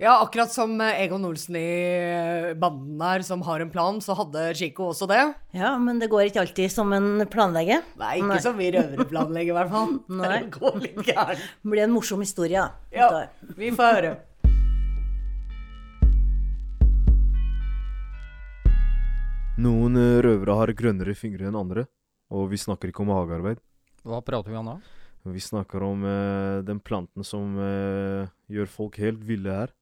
Ja, 0.00 0.22
akkurat 0.22 0.52
som 0.52 0.80
eh, 0.80 1.02
Egon 1.04 1.24
Olsen 1.28 1.56
i 1.60 1.68
eh, 2.00 2.54
banden 2.56 3.02
her, 3.04 3.20
som 3.26 3.42
har 3.44 3.60
en 3.60 3.70
plan, 3.70 4.00
så 4.00 4.16
hadde 4.16 4.46
Chico 4.56 4.88
også 4.88 5.08
det. 5.10 5.20
Ja, 5.52 5.74
men 5.78 6.00
det 6.00 6.08
går 6.12 6.30
ikke 6.30 6.40
alltid 6.46 6.72
som 6.72 6.92
en 6.96 7.26
planlegger. 7.28 7.84
Nei, 8.00 8.14
ikke 8.22 8.40
som 8.40 8.56
vi 8.56 8.70
røvere 8.72 9.04
planlegger, 9.10 9.52
i 9.52 9.58
hvert 9.58 9.74
fall. 9.74 9.98
Nei. 10.22 10.38
Det 10.46 10.54
går 10.56 10.78
litt 10.86 11.02
gærent. 11.10 11.44
Det 11.64 11.74
blir 11.74 11.84
en 11.84 11.92
morsom 11.92 12.24
historie, 12.24 12.64
da. 12.64 12.72
Ja, 12.94 13.52
vi 13.58 13.68
får 13.74 13.98
høre. 13.98 14.14
Noen 19.60 20.00
eh, 20.00 20.18
røvere 20.24 20.56
har 20.62 20.72
grønnere 20.74 21.12
fingre 21.18 21.50
enn 21.50 21.60
andre, 21.60 21.84
og 22.32 22.48
vi 22.50 22.64
snakker 22.64 22.90
ikke 22.90 23.04
om 23.04 23.12
hagearbeid. 23.12 23.60
Hva 24.08 24.24
prater 24.24 24.52
vi 24.52 24.58
om 24.60 24.72
da? 24.72 24.80
Vi 25.24 25.40
snakker 25.40 25.82
om 25.82 26.04
uh, 26.04 26.60
den 26.64 26.80
planten 26.84 27.24
som 27.24 27.56
uh, 27.56 28.28
gjør 28.52 28.68
folk 28.68 28.98
helt 29.00 29.22
ville 29.24 29.52
her. 29.52 29.72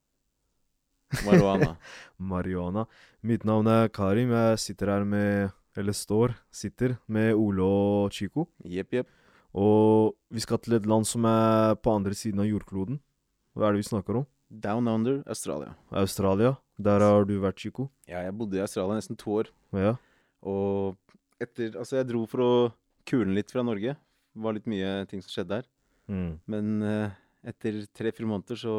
Marihuana. 1.26 1.72
Marihuana. 2.32 2.84
Mitt 3.26 3.44
navn 3.44 3.66
er 3.66 3.90
Karim. 3.92 4.30
Jeg 4.30 4.60
sitter 4.62 4.94
her 4.94 5.04
med 5.04 5.50
Eller 5.76 5.96
står, 5.96 6.34
sitter 6.52 6.98
med 7.08 7.32
Ole 7.34 7.64
og 7.64 8.12
Chico. 8.12 8.46
Jepp, 8.60 8.92
jepp. 8.92 9.08
Og 9.56 10.12
vi 10.32 10.40
skal 10.44 10.60
til 10.60 10.76
et 10.76 10.86
land 10.88 11.08
som 11.08 11.24
er 11.28 11.78
på 11.80 11.94
andre 11.96 12.12
siden 12.16 12.42
av 12.44 12.48
jordkloden. 12.48 13.00
Hva 13.56 13.68
er 13.68 13.74
det 13.74 13.82
vi 13.82 13.88
snakker 13.88 14.20
om? 14.20 14.26
Down 14.52 14.88
under 14.88 15.22
Australia. 15.26 15.72
Australia. 15.90 16.54
Der 16.76 17.00
har 17.00 17.24
du 17.24 17.38
vært, 17.40 17.60
Chico. 17.60 17.88
Ja, 18.08 18.20
jeg 18.26 18.36
bodde 18.36 18.58
i 18.58 18.64
Australia 18.64 18.98
nesten 19.00 19.16
to 19.16 19.32
år. 19.40 19.50
Ja. 19.72 19.96
Og 20.44 20.96
etter 21.40 21.72
Altså, 21.78 21.98
jeg 21.98 22.10
dro 22.10 22.26
for 22.28 22.44
å 22.44 22.52
kule 23.08 23.32
litt 23.32 23.52
fra 23.52 23.64
Norge. 23.64 23.96
Var 24.34 24.54
litt 24.56 24.66
mye 24.70 25.06
ting 25.10 25.20
som 25.22 25.30
skjedde 25.34 25.58
her. 25.60 25.66
Mm. 26.08 26.38
Men 26.48 26.82
eh, 26.82 27.10
etter 27.52 27.82
tre-fire 27.94 28.26
måneder 28.28 28.56
så 28.58 28.74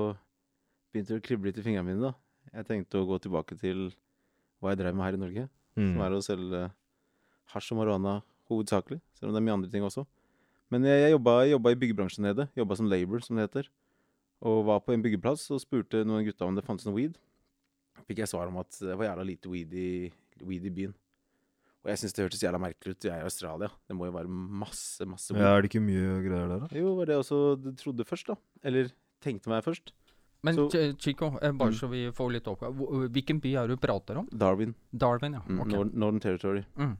begynte 0.94 1.14
det 1.14 1.22
å 1.22 1.26
krible 1.26 1.50
litt 1.52 1.60
i 1.62 1.66
fingrene 1.66 1.86
mine, 1.88 2.02
da. 2.02 2.14
Jeg 2.54 2.68
tenkte 2.70 3.00
å 3.02 3.08
gå 3.08 3.20
tilbake 3.22 3.58
til 3.60 3.88
hva 4.62 4.74
jeg 4.74 4.82
drev 4.82 4.96
med 4.98 5.06
her 5.08 5.18
i 5.18 5.22
Norge. 5.26 5.50
Som 5.74 5.96
Mm. 5.98 6.02
er 6.06 6.12
å 6.14 6.22
selge 6.22 6.60
hasj 7.54 7.72
og 7.74 7.78
marihuana 7.80 8.22
hovedsakelig. 8.50 9.00
Selv 9.18 9.30
om 9.30 9.34
det 9.34 9.42
er 9.42 9.46
mye 9.48 9.54
andre 9.58 9.72
ting 9.74 9.82
også. 9.84 10.06
Men 10.70 10.84
jeg, 10.86 11.00
jeg, 11.02 11.12
jobba, 11.16 11.34
jeg 11.46 11.52
jobba 11.56 11.72
i 11.74 11.80
byggebransjen 11.82 12.24
nede. 12.28 12.46
Jobba 12.58 12.76
som 12.78 12.90
labor, 12.90 13.20
som 13.26 13.36
det 13.38 13.48
heter. 13.50 13.70
Og 14.46 14.66
var 14.66 14.80
på 14.86 14.94
en 14.94 15.02
byggeplass 15.02 15.48
og 15.54 15.62
spurte 15.62 16.04
noen 16.06 16.26
gutta 16.28 16.46
om 16.46 16.54
det 16.56 16.66
fantes 16.66 16.86
noe 16.86 16.96
weed. 16.98 17.18
Fikk 18.08 18.22
jeg 18.22 18.30
svar 18.30 18.48
om 18.50 18.58
at 18.62 18.70
det 18.82 18.96
var 18.98 19.06
jævla 19.10 19.26
lite 19.26 19.50
weed 19.50 19.74
i, 19.74 20.12
weed 20.42 20.66
i 20.66 20.74
byen. 20.74 20.94
Og 21.84 21.90
jeg 21.92 21.98
syns 22.00 22.14
det 22.16 22.24
hørtes 22.24 22.44
jævla 22.44 22.60
merkelig 22.64 22.94
ut. 22.96 23.04
Jeg 23.04 23.12
er 23.12 23.20
i 23.20 23.28
Australia. 23.28 23.68
Det 23.90 23.96
må 23.98 24.06
jo 24.08 24.14
være 24.16 24.30
masse, 24.32 25.04
masse 25.06 25.36
ja, 25.36 25.50
er 25.58 25.62
det 25.66 25.70
ikke 25.72 25.82
mye 25.84 26.22
greier 26.24 26.48
der, 26.48 26.60
da? 26.64 26.68
Jo, 26.80 26.94
var 26.96 27.06
det 27.10 27.18
jeg 27.18 27.24
også 27.26 27.40
trodde 27.82 28.06
først, 28.08 28.28
da. 28.32 28.36
Eller 28.64 28.92
tenkte 29.22 29.50
meg 29.52 29.64
først. 29.66 29.92
Men 30.44 30.56
Så- 30.56 30.96
Chico, 31.00 31.38
eh, 31.42 31.52
bare 31.52 31.72
Mm. 31.72 31.80
så 31.80 31.90
vi 31.90 32.12
får 32.12 32.32
litt 32.32 32.48
opp 32.48 32.60
Hvilken 33.12 33.40
by 33.42 33.54
er 33.56 33.68
det 33.68 33.80
du 33.80 33.88
prater 33.88 34.18
om? 34.18 34.28
Darwin. 34.32 34.76
Darwin, 34.96 35.34
ja. 35.34 35.40
Okay. 35.40 35.56
Northern, 35.56 35.92
Northern 35.94 36.20
Territory. 36.20 36.64
Mm. 36.78 36.98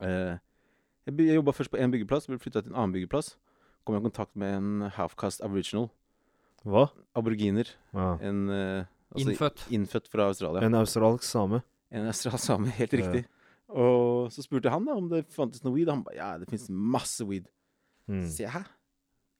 Eh, 0.00 0.38
jeg 1.06 1.16
jeg 1.18 1.36
jobba 1.36 1.52
først 1.52 1.70
på 1.70 1.78
én 1.78 1.90
byggeplass, 1.92 2.26
ble 2.26 2.38
flytta 2.38 2.62
til 2.62 2.72
en 2.72 2.76
annen 2.76 2.92
byggeplass. 2.94 3.36
Kom 3.86 3.96
i 3.96 4.00
kontakt 4.00 4.34
med 4.36 4.54
en 4.56 4.90
half-cast 4.90 5.40
aboriginal. 5.42 5.90
Hva? 6.64 6.90
Aboriginer. 7.16 7.66
Ja. 7.94 8.18
En 8.20 8.48
eh, 8.50 8.84
altså 9.14 9.30
Innfødt. 9.30 9.68
innfødt 9.70 10.08
fra 10.08 10.28
Australia. 10.28 10.60
En 10.62 10.74
australsk 10.74 11.22
same. 11.24 11.62
En 11.90 12.06
australsk 12.06 12.44
same, 12.44 12.66
helt 12.80 12.92
Ja. 12.92 13.22
Og 13.70 14.30
så 14.34 14.42
spurte 14.44 14.72
han 14.72 14.86
da 14.86 14.96
om 14.98 15.08
det 15.10 15.24
fantes 15.34 15.62
noe 15.64 15.76
weed. 15.76 15.90
Han 15.92 16.04
ba 16.06 16.14
ja, 16.16 16.32
det 16.40 16.48
finnes 16.50 16.68
masse 16.70 17.24
weed. 17.26 17.48
Mm. 18.10 18.24
Så 18.24 18.34
sier 18.34 18.48
jeg 18.48 18.56
hæ? 18.58 18.64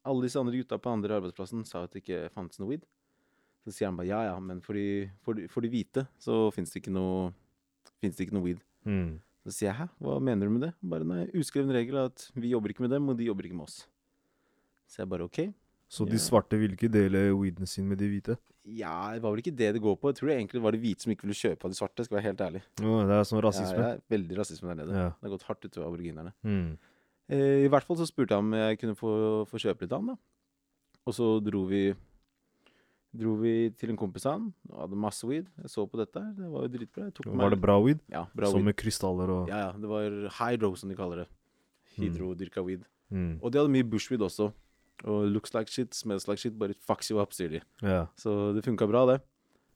Alle 0.07 0.25
disse 0.25 0.39
andre 0.41 0.57
gutta 0.57 0.79
på 0.81 0.89
andre 0.89 1.19
arbeidsplassen 1.19 1.65
sa 1.67 1.83
at 1.85 1.93
det 1.93 2.01
ikke 2.01 2.23
fantes 2.33 2.61
noe 2.61 2.71
weed. 2.71 2.85
Så 3.65 3.75
sier 3.75 3.91
han 3.91 3.99
bare 3.99 4.09
ja 4.09 4.21
ja, 4.31 4.37
men 4.41 4.63
for 4.65 4.77
de, 4.77 5.11
for 5.21 5.37
de, 5.37 5.45
for 5.51 5.61
de 5.61 5.69
hvite 5.69 6.07
så 6.21 6.47
fins 6.55 6.71
det 6.73 6.81
ikke 6.81 6.93
noe 6.95 7.29
det 8.01 8.15
ikke 8.17 8.33
noe 8.33 8.47
weed. 8.47 8.63
Mm. 8.87 9.19
Så 9.45 9.53
sier 9.55 9.71
jeg 9.71 9.77
hæ, 9.77 9.87
hva 10.01 10.17
mener 10.21 10.49
du 10.49 10.53
med 10.53 10.63
det? 10.67 10.71
Bare 10.85 11.05
nei, 11.05 11.25
uskreven 11.37 11.73
regel 11.73 11.97
er 11.97 12.09
at 12.09 12.27
vi 12.33 12.53
jobber 12.53 12.73
ikke 12.73 12.85
med 12.85 12.93
dem, 12.93 13.09
og 13.09 13.17
de 13.17 13.27
jobber 13.27 13.47
ikke 13.47 13.57
med 13.57 13.69
oss. 13.69 13.83
Så 14.89 15.01
jeg 15.01 15.09
bare 15.09 15.25
OK. 15.25 15.39
Så 15.91 16.05
de 16.07 16.19
svarte 16.23 16.55
ville 16.59 16.77
ikke 16.77 16.87
dele 16.91 17.25
weeden 17.35 17.67
sin 17.67 17.87
med 17.89 17.99
de 17.99 18.07
hvite? 18.07 18.37
Ja, 18.63 19.11
det 19.15 19.23
var 19.23 19.33
vel 19.33 19.41
ikke 19.41 19.55
det 19.57 19.71
det 19.75 19.81
går 19.83 19.97
på. 19.99 20.11
Jeg 20.11 20.19
tror 20.19 20.29
det 20.29 20.35
egentlig 20.37 20.61
var 20.63 20.75
de 20.75 20.79
hvite 20.79 21.03
som 21.03 21.11
ikke 21.11 21.25
ville 21.25 21.35
kjøpe 21.35 21.65
av 21.67 21.73
de 21.73 21.77
svarte, 21.79 22.05
skal 22.05 22.17
være 22.19 22.27
helt 22.29 22.43
ærlig. 22.45 22.61
Å, 22.79 22.99
det 23.09 23.17
er 23.17 23.25
sånn 23.27 23.41
rasisme. 23.43 23.75
Ja, 23.75 23.81
det 23.81 23.89
er 23.97 24.13
veldig 24.15 24.37
rasisme 24.39 24.69
der 24.71 24.79
nede. 24.83 24.93
Ja. 24.95 25.09
Det 25.17 25.27
har 25.27 25.33
gått 25.33 25.47
hardt 25.49 25.67
utover 25.67 25.89
aboriginerne. 25.89 26.31
Mm. 26.47 26.69
Eh, 27.31 27.65
I 27.65 27.71
hvert 27.73 27.87
fall 27.89 27.99
så 27.99 28.07
spurte 28.07 28.37
jeg 28.37 28.45
om 28.45 28.55
jeg 28.55 28.79
kunne 28.79 28.95
få, 28.99 29.11
få 29.49 29.61
kjøpe 29.65 29.83
litt 29.83 29.97
av 29.97 30.03
han, 30.05 30.13
da. 30.13 31.01
Og 31.09 31.17
så 31.17 31.27
dro 31.43 31.65
vi 31.67 31.83
Dro 33.11 33.33
vi 33.41 33.51
til 33.75 33.91
en 33.91 33.97
kompis 33.99 34.23
av 34.29 34.39
og 34.69 34.75
hadde 34.85 34.95
masse 35.03 35.27
weed. 35.27 35.49
Jeg 35.59 35.71
så 35.73 35.83
på 35.83 35.99
dette 35.99 36.21
det 36.37 36.47
var 36.47 36.63
jo 36.63 36.69
dritbra. 36.71 37.09
Jeg 37.09 37.15
tok 37.17 37.25
Var 37.41 37.51
det 37.51 37.57
bra 37.59 37.75
weed? 37.83 37.99
Ja, 38.07 38.21
bra 38.31 38.47
Som 38.53 38.63
med 38.63 38.77
krystaller 38.79 39.33
og 39.33 39.49
Ja, 39.51 39.57
ja. 39.65 39.71
Det 39.75 39.89
var 39.91 40.15
hydro, 40.37 40.69
som 40.79 40.87
de 40.87 40.95
kaller 40.95 41.25
det. 41.25 41.27
Mm. 41.97 42.05
Hydrodyrka 42.05 42.63
weed. 42.63 42.85
mm. 43.11 43.33
Og 43.41 43.51
de 43.51 43.59
hadde 43.59 43.73
mye 43.73 43.83
bushweed 43.83 44.23
også. 44.23 44.53
Og 45.03 45.25
looks 45.31 45.53
like 45.55 45.71
shit, 45.71 45.93
smells 45.97 46.27
like 46.27 46.37
shit, 46.37 46.57
but 46.59 46.69
it 46.69 46.77
fucks 46.85 47.09
you 47.09 47.19
up, 47.21 47.31
sier 47.33 47.49
de. 47.49 47.61
Ja. 47.81 48.05
Så 48.17 48.53
det 48.53 48.63
funka 48.65 48.87
bra, 48.87 49.05
det. 49.05 49.21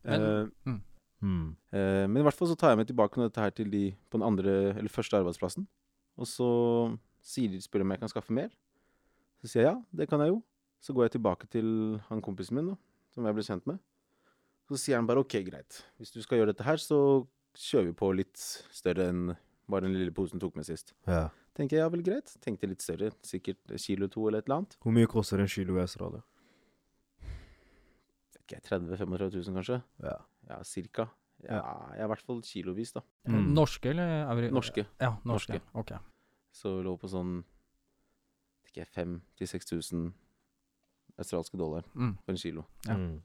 Men- 0.05 0.21
Eh, 0.21 0.47
mm. 0.69 0.81
Mm. 1.21 1.55
Eh, 1.73 2.05
men 2.07 2.17
i 2.17 2.21
hvert 2.21 2.35
fall 2.37 2.47
så 2.47 2.55
tar 2.57 2.69
jeg 2.69 2.77
med 2.77 2.87
tilbake 2.87 3.17
noe 3.17 3.29
dette 3.29 3.41
her 3.41 3.49
til 3.49 3.69
de 3.71 3.95
på 4.11 4.19
den 4.19 4.27
andre, 4.27 4.75
eller 4.77 4.89
første 4.89 5.17
arbeidsplassen. 5.17 5.65
Og 6.17 6.27
så 6.29 6.97
sier 7.23 7.49
de, 7.49 7.57
spør 7.63 7.79
de 7.81 7.81
om 7.87 7.91
jeg 7.95 7.99
kan 7.99 8.09
skaffe 8.09 8.31
mer. 8.35 8.49
Så 9.41 9.47
sier 9.49 9.63
jeg 9.63 9.71
ja, 9.73 9.81
det 9.95 10.07
kan 10.09 10.19
jeg 10.19 10.29
jo. 10.29 10.43
Så 10.81 10.93
går 10.93 11.05
jeg 11.07 11.15
tilbake 11.17 11.49
til 11.49 11.99
han 12.09 12.21
kompisen 12.21 12.53
min, 12.59 12.67
da, 12.69 12.75
som 13.15 13.25
jeg 13.25 13.33
ble 13.33 13.43
kjent 13.47 13.65
med. 13.65 13.79
Så 14.69 14.77
sier 14.77 14.97
han 14.97 15.07
bare 15.07 15.19
ok, 15.23 15.41
greit. 15.49 15.81
Hvis 15.97 16.11
du 16.13 16.21
skal 16.21 16.37
gjøre 16.39 16.53
dette 16.53 16.63
her, 16.67 16.77
så 16.77 17.25
kjører 17.57 17.85
vi 17.89 17.93
på 17.93 18.11
litt 18.15 18.37
større 18.75 19.09
enn 19.09 19.35
bare 19.69 19.81
den 19.87 19.93
lille 19.97 20.11
posen 20.13 20.39
tok 20.39 20.55
med 20.55 20.65
sist. 20.67 20.93
ja. 21.07 21.29
Tenker 21.55 21.77
jeg 21.77 21.83
ja 21.85 21.89
vel, 21.89 22.01
greit. 22.03 22.33
Tenkte 22.43 22.67
litt 22.67 22.81
større. 22.83 23.11
Sikkert 23.23 23.57
kilo 23.79 24.07
to 24.11 24.27
eller 24.27 24.39
et 24.43 24.47
eller 24.49 24.57
annet. 24.61 24.75
Hvor 24.83 24.91
mye 24.95 25.07
koster 25.07 25.39
en 25.39 25.47
kilo 25.47 25.77
Australia? 25.79 26.21
Ikke 28.43 28.59
30 28.61 28.97
35 28.99 29.31
000 29.47 29.55
kanskje. 29.55 29.77
Ja. 30.03 30.17
Ja, 30.49 30.57
cirka. 30.67 31.07
Ja, 31.45 31.61
jeg 31.95 31.99
er 32.01 32.05
i 32.05 32.09
hvert 32.11 32.21
fall 32.25 32.41
kilovis, 32.45 32.91
da. 32.95 33.01
Mm. 33.27 33.47
Norske, 33.55 33.89
eller? 33.89 34.11
er 34.29 34.35
vi- 34.35 34.51
Norske. 34.51 34.85
Ja, 35.01 35.15
norske. 35.25 35.59
Norske. 35.59 35.61
Ok. 35.73 35.91
Så 36.55 36.81
lå 36.83 36.93
på 36.99 37.07
sånn 37.11 37.43
ikke 38.69 38.85
5000-6000 38.93 40.13
australske 41.17 41.57
dollar 41.57 41.83
Mm. 41.95 42.17
for 42.23 42.31
en 42.31 42.37
kilo. 42.37 42.65
Ja. 42.85 42.95
Mm. 42.95 43.21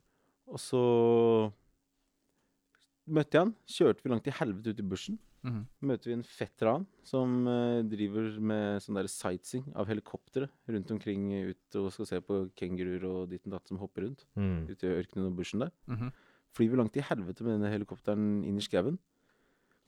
Og 0.48 0.58
så 0.58 1.52
møtte 3.08 3.34
jeg 3.34 3.40
han. 3.44 3.54
Kjørte 3.66 4.02
vi 4.04 4.10
langt 4.10 4.26
i 4.26 4.30
helvete 4.30 4.70
ut 4.70 4.78
i 4.80 4.82
bushen. 4.82 5.18
Mhm. 5.42 5.62
Møter 5.88 6.10
vi 6.10 6.12
en 6.18 6.22
fetter 6.26 6.68
av 6.68 6.74
han 6.78 6.86
som 7.02 7.46
uh, 7.48 7.80
driver 7.88 8.26
med 8.44 8.82
sånn 8.84 8.98
der 8.98 9.08
sightseeing 9.08 9.70
av 9.74 9.86
helikoptre 9.88 10.50
rundt 10.68 10.90
omkring 10.92 11.30
ut 11.48 11.76
og 11.80 11.90
skal 11.94 12.06
se 12.10 12.20
på 12.20 12.42
kenguruer 12.60 13.06
og 13.08 13.30
ditt 13.30 13.46
og 13.48 13.54
datt 13.56 13.68
som 13.68 13.78
hopper 13.80 14.02
rundt 14.04 14.26
Mm. 14.36 14.68
ute 14.68 14.84
i 14.84 14.98
ørkenen 15.00 15.26
og 15.30 15.36
bushen 15.38 15.60
der. 15.64 15.72
Mhm. 15.88 16.12
Flyr 16.52 16.70
vi 16.70 16.76
langt 16.76 16.96
i 16.96 17.00
helvete 17.06 17.42
med 17.46 17.56
denne 17.60 17.70
helikopteren 17.72 18.44
inn 18.44 18.58
i 18.58 18.60
skauen. 18.60 18.98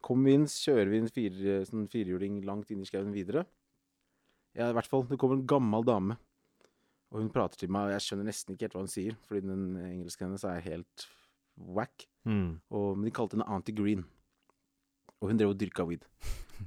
Kommer 0.02 0.24
vi 0.30 0.34
inn, 0.34 0.46
kjører 0.46 0.88
vi 0.90 0.98
en 0.98 1.08
fire, 1.08 1.64
sånn 1.66 1.88
firehjuling 1.90 2.42
langt 2.44 2.70
inn 2.70 2.80
i 2.80 2.84
skauen 2.88 3.12
videre. 3.12 3.44
Ja, 4.54 4.70
i 4.70 4.72
hvert 4.72 4.86
fall. 4.88 5.02
Det 5.08 5.18
kommer 5.18 5.36
en 5.38 5.46
gammel 5.46 5.84
dame. 5.84 6.16
Og 7.12 7.20
hun 7.20 7.28
prater 7.30 7.58
til 7.58 7.68
meg, 7.68 7.86
og 7.90 7.92
jeg 7.92 8.00
skjønner 8.00 8.24
nesten 8.30 8.54
ikke 8.54 8.62
helt 8.66 8.72
hva 8.74 8.80
hun 8.86 8.88
sier, 8.88 9.16
fordi 9.28 9.42
den 9.46 9.76
engelsken 9.76 10.28
hennes 10.30 10.44
er 10.48 10.60
helt 10.64 11.06
whack. 11.58 12.06
Mm. 12.24 12.60
Og, 12.70 12.96
men 12.96 13.04
de 13.04 13.10
kalte 13.10 13.36
henne 13.36 13.46
Auntie 13.52 13.74
Green. 13.74 14.04
Og 15.22 15.30
hun 15.30 15.38
drev 15.38 15.52
og 15.54 15.58
dyrka 15.60 15.86
weed. 15.86 16.02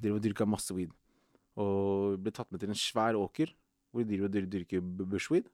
Drev 0.01 0.15
og 0.17 0.23
dyrka 0.23 0.47
masse 0.47 0.71
weed. 0.75 0.93
Og 1.59 2.17
ble 2.23 2.31
tatt 2.35 2.49
med 2.51 2.61
til 2.63 2.71
en 2.71 2.79
svær 2.79 3.15
åker, 3.19 3.51
hvor 3.91 4.03
de 4.03 4.09
driver 4.09 4.27
og 4.29 4.33
dyr- 4.33 4.49
dyrker 4.49 4.81
bushweed. 4.81 5.47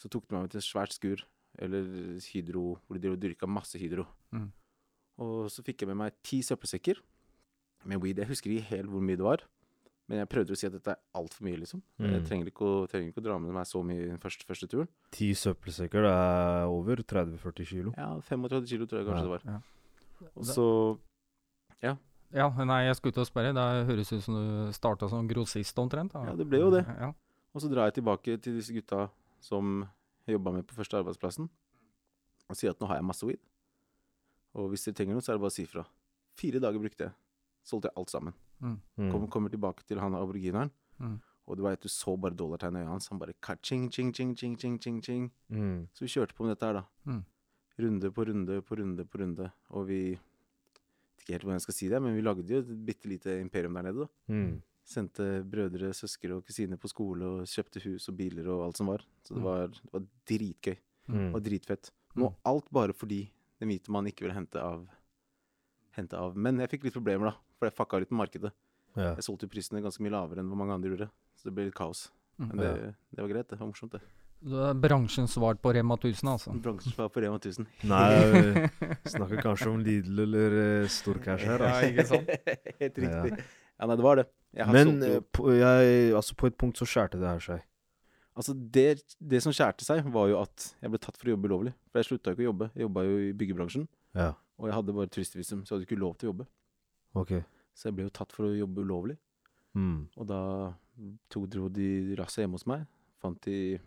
Så 0.00 0.08
tok 0.12 0.26
de 0.28 0.34
meg 0.34 0.42
med 0.46 0.50
til 0.54 0.58
et 0.62 0.66
svært 0.66 0.92
skur, 0.96 1.22
eller 1.60 1.84
hydro, 2.32 2.78
hvor 2.88 2.96
de 2.96 3.00
driver 3.04 3.16
og 3.18 3.22
dyrka 3.22 3.46
masse 3.48 3.78
hydro. 3.78 4.06
Mm. 4.32 4.50
Og 5.22 5.50
så 5.52 5.62
fikk 5.64 5.84
jeg 5.84 5.88
med 5.92 5.96
meg 6.00 6.16
ti 6.24 6.40
søppelsekker 6.42 7.00
med 7.84 8.00
weed. 8.02 8.16
Jeg 8.18 8.28
husker 8.32 8.50
ikke 8.50 8.70
helt 8.72 8.88
hvor 8.90 9.00
mye 9.04 9.16
det 9.20 9.24
var, 9.26 9.44
men 10.08 10.18
jeg 10.22 10.28
prøvde 10.32 10.52
å 10.52 10.58
si 10.58 10.66
at 10.66 10.72
dette 10.72 10.94
er 10.96 11.00
altfor 11.14 11.44
mye, 11.46 11.56
liksom. 11.60 11.82
Jeg 12.00 12.20
Mm. 12.22 12.26
trenger 12.26 12.46
ikke, 12.50 12.64
å, 12.64 12.88
trenger 12.88 13.08
ikke 13.12 13.20
å 13.20 13.24
dra 13.28 13.38
med 13.38 13.52
meg 13.52 13.64
så 13.66 13.82
mye 13.84 14.08
den 14.08 14.18
første, 14.18 14.44
første 14.48 14.66
turen. 14.68 14.88
Ti 15.12 15.32
søppelsekker, 15.32 16.02
det 16.02 16.12
er 16.12 16.64
over 16.66 16.96
30-40 16.96 17.64
kilo. 17.68 17.94
Ja, 17.96 18.18
35 18.20 18.66
kilo 18.68 18.86
tror 18.86 18.98
jeg 19.00 19.06
kanskje 19.06 19.20
Ja. 19.20 19.28
det 19.28 19.34
var. 19.36 19.42
Ja. 19.46 19.60
Og 20.36 20.44
så 20.44 20.98
Ja, 21.82 21.96
nei, 22.32 22.84
jeg 22.86 22.96
skulle 22.96 23.12
ut 23.12 23.18
og 23.18 23.26
spørre. 23.28 23.52
Det 23.54 23.86
høres 23.86 24.12
ut 24.12 24.22
som 24.24 24.34
du 24.34 24.72
starta 24.72 25.08
som 25.08 25.28
grossist 25.28 25.78
omtrent. 25.78 26.12
da. 26.12 26.24
Ja, 26.30 26.34
det 26.36 26.46
ble 26.48 26.58
jo 26.62 26.70
det. 26.70 26.84
Ja. 26.86 27.12
Og 27.54 27.60
så 27.60 27.68
drar 27.68 27.90
jeg 27.90 27.94
tilbake 28.00 28.38
til 28.40 28.54
disse 28.56 28.72
gutta 28.72 29.10
som 29.40 29.82
jeg 30.26 30.36
jobba 30.38 30.52
med 30.52 30.66
på 30.66 30.74
første 30.74 30.96
arbeidsplassen, 30.96 31.48
og 32.48 32.56
sier 32.56 32.70
at 32.70 32.80
nå 32.80 32.86
har 32.88 32.96
jeg 32.96 33.04
masse 33.04 33.26
weed. 33.26 33.40
Og 34.54 34.68
hvis 34.72 34.84
dere 34.86 34.94
trenger 34.94 35.14
noe, 35.16 35.24
så 35.24 35.32
er 35.32 35.36
det 35.38 35.42
bare 35.44 35.52
å 35.52 35.56
si 35.56 35.64
ifra. 35.66 35.84
Fire 36.38 36.60
dager 36.62 36.78
brukte 36.80 37.04
jeg. 37.08 37.12
Solgte 37.64 37.90
jeg 37.90 37.96
alt 38.00 38.10
sammen. 38.10 38.34
Mm. 38.62 38.78
Kom, 39.12 39.26
kommer 39.28 39.50
tilbake 39.52 39.84
til 39.88 39.98
han 40.00 40.14
aborigineren, 40.14 40.70
Mm. 41.00 41.18
og 41.48 41.56
du 41.56 41.62
vet, 41.64 41.80
du 41.82 41.88
så 41.88 42.16
bare 42.20 42.36
dollartegnet 42.36 42.76
i 42.78 42.82
øynene 42.84 42.92
hans. 42.92 43.08
Han 43.08 43.18
bare 43.18 43.32
ka-ching, 43.42 43.90
ching, 43.90 44.12
ching, 44.14 44.36
ching, 44.36 44.56
ching, 44.56 44.78
ching, 44.78 45.00
ching. 45.02 45.30
Mm. 45.50 45.88
Så 45.92 46.04
vi 46.04 46.06
kjørte 46.12 46.34
på 46.34 46.44
med 46.44 46.54
dette 46.54 46.66
her, 46.66 46.72
da. 46.74 46.84
Mm. 47.06 47.24
Runde 47.80 48.10
på 48.12 48.24
runde 48.28 48.62
på 48.62 48.76
runde 48.78 49.04
på 49.04 49.18
runde. 49.18 49.50
Og 49.70 49.86
vi 49.88 50.18
vet 51.22 51.28
ikke 51.28 51.36
helt 51.38 51.46
hvordan 51.46 51.58
jeg 51.60 51.66
skal 51.68 51.74
si 51.78 51.88
det, 51.88 52.02
men 52.02 52.14
vi 52.18 52.22
lagde 52.26 52.44
jo 52.50 52.60
et 52.60 52.70
bitte 52.86 53.08
lite 53.10 53.38
imperium 53.40 53.74
der 53.78 53.82
nede, 53.88 54.06
da. 54.06 54.34
Mm. 54.34 54.60
Sendte 54.84 55.26
brødre, 55.46 55.92
søstre 55.94 56.34
og 56.34 56.44
kusiner 56.44 56.76
på 56.82 56.90
skole 56.90 57.22
og 57.24 57.44
kjøpte 57.46 57.80
hus 57.84 58.08
og 58.10 58.16
biler 58.18 58.48
og 58.50 58.64
alt 58.66 58.76
som 58.80 58.88
var. 58.90 59.04
Så 59.22 59.36
det 59.38 59.42
var, 59.46 59.68
det 59.68 59.92
var 59.94 60.08
dritgøy 60.26 60.76
Mm. 61.10 61.32
og 61.34 61.42
dritfett. 61.42 61.88
Nå 62.14 62.28
alt 62.46 62.68
bare 62.70 62.94
fordi 62.94 63.24
den 63.58 63.68
hvite 63.68 63.90
mann 63.90 64.06
ikke 64.06 64.22
ville 64.22 64.36
hente 64.36 64.60
av 64.62 64.84
Hente 65.96 66.16
av 66.16 66.36
Men 66.38 66.58
jeg 66.62 66.70
fikk 66.70 66.84
litt 66.86 66.94
problemer, 66.94 67.26
da, 67.28 67.32
for 67.58 67.66
jeg 67.68 67.74
fucka 67.76 67.98
litt 68.00 68.10
med 68.14 68.20
markedet. 68.22 68.52
Ja. 68.96 69.10
Jeg 69.18 69.24
solgte 69.26 69.48
prisene 69.50 69.82
ganske 69.82 70.00
mye 70.00 70.12
lavere 70.14 70.40
enn 70.40 70.48
hvor 70.48 70.56
mange 70.56 70.72
andre 70.72 70.88
gjorde, 70.92 71.08
så 71.36 71.48
det 71.50 71.54
ble 71.56 71.64
litt 71.66 71.74
kaos. 71.76 72.06
Men 72.38 72.56
det, 72.56 72.70
det 73.12 73.20
var 73.20 73.28
greit, 73.28 73.48
det 73.50 73.58
var 73.60 73.66
morsomt, 73.68 73.92
det. 73.92 74.00
Bransjens 74.82 75.32
svar 75.36 75.54
på 75.62 75.72
Rema 75.74 75.94
1000, 75.98 76.28
altså. 76.32 76.52
Bransjen 76.62 76.92
svar 76.94 77.08
på 77.14 77.20
Rema 77.22 77.36
1000. 77.38 77.66
Nei, 77.90 78.06
vi 79.04 79.10
snakker 79.12 79.42
kanskje 79.44 79.68
om 79.70 79.80
Lidl 79.84 80.22
eller 80.24 80.56
uh, 80.82 80.88
Storcash 80.90 81.44
her. 81.46 81.62
Ja, 81.62 81.74
Altså. 81.76 81.90
ikke 81.92 82.06
sant? 82.10 82.32
Helt 82.80 82.98
Ja. 82.98 83.22
riktig. 83.22 83.44
Ja, 83.82 83.86
nei, 83.90 83.96
det 83.98 84.04
var 84.06 84.16
det. 84.20 84.26
Jeg 84.54 84.66
har 84.68 84.72
Men 84.76 85.02
eh, 85.02 85.20
på, 85.34 85.46
jeg, 85.56 86.12
altså, 86.14 86.34
på 86.38 86.46
et 86.50 86.56
punkt 86.60 86.78
så 86.78 86.86
skjærte 86.86 87.18
det 87.18 87.26
her 87.26 87.40
seg. 87.42 87.62
Altså, 88.36 88.54
det, 88.54 88.84
det 89.18 89.40
som 89.42 89.52
skjærte 89.52 89.84
seg, 89.86 90.04
var 90.12 90.28
jo 90.30 90.36
at 90.42 90.68
jeg 90.80 90.92
ble 90.92 91.00
tatt 91.02 91.16
for 91.18 91.28
å 91.30 91.34
jobbe 91.34 91.48
ulovlig. 91.50 91.72
For 91.90 91.98
jeg 92.02 92.08
slutta 92.10 92.30
jo 92.30 92.36
ikke 92.36 92.44
å 92.44 92.50
jobbe. 92.50 92.68
Jeg 92.76 92.86
jobba 92.86 93.02
jo 93.08 93.16
i 93.26 93.32
byggebransjen, 93.36 93.88
Ja, 94.16 94.28
og 94.60 94.68
jeg 94.68 94.76
hadde 94.76 94.94
bare 94.94 95.10
turistvisum, 95.10 95.64
så 95.66 95.72
jeg 95.74 95.80
hadde 95.80 95.88
ikke 95.88 96.00
lov 96.02 96.14
til 96.20 96.28
å 96.28 96.32
jobbe. 96.32 96.46
ok. 97.18 97.32
Så 97.74 97.88
jeg 97.88 97.96
ble 97.96 98.04
jo 98.06 98.12
tatt 98.12 98.32
for 98.36 98.44
å 98.50 98.52
jobbe 98.54 98.82
ulovlig. 98.84 99.16
Mm. 99.74 100.02
Og 100.20 100.26
da 100.28 100.40
to, 101.32 101.46
dro 101.48 101.70
de 101.72 102.14
raset 102.20 102.42
hjemme 102.44 102.58
hos 102.60 102.66
meg. 102.68 102.82
Fant 103.24 103.38
de 103.48 103.78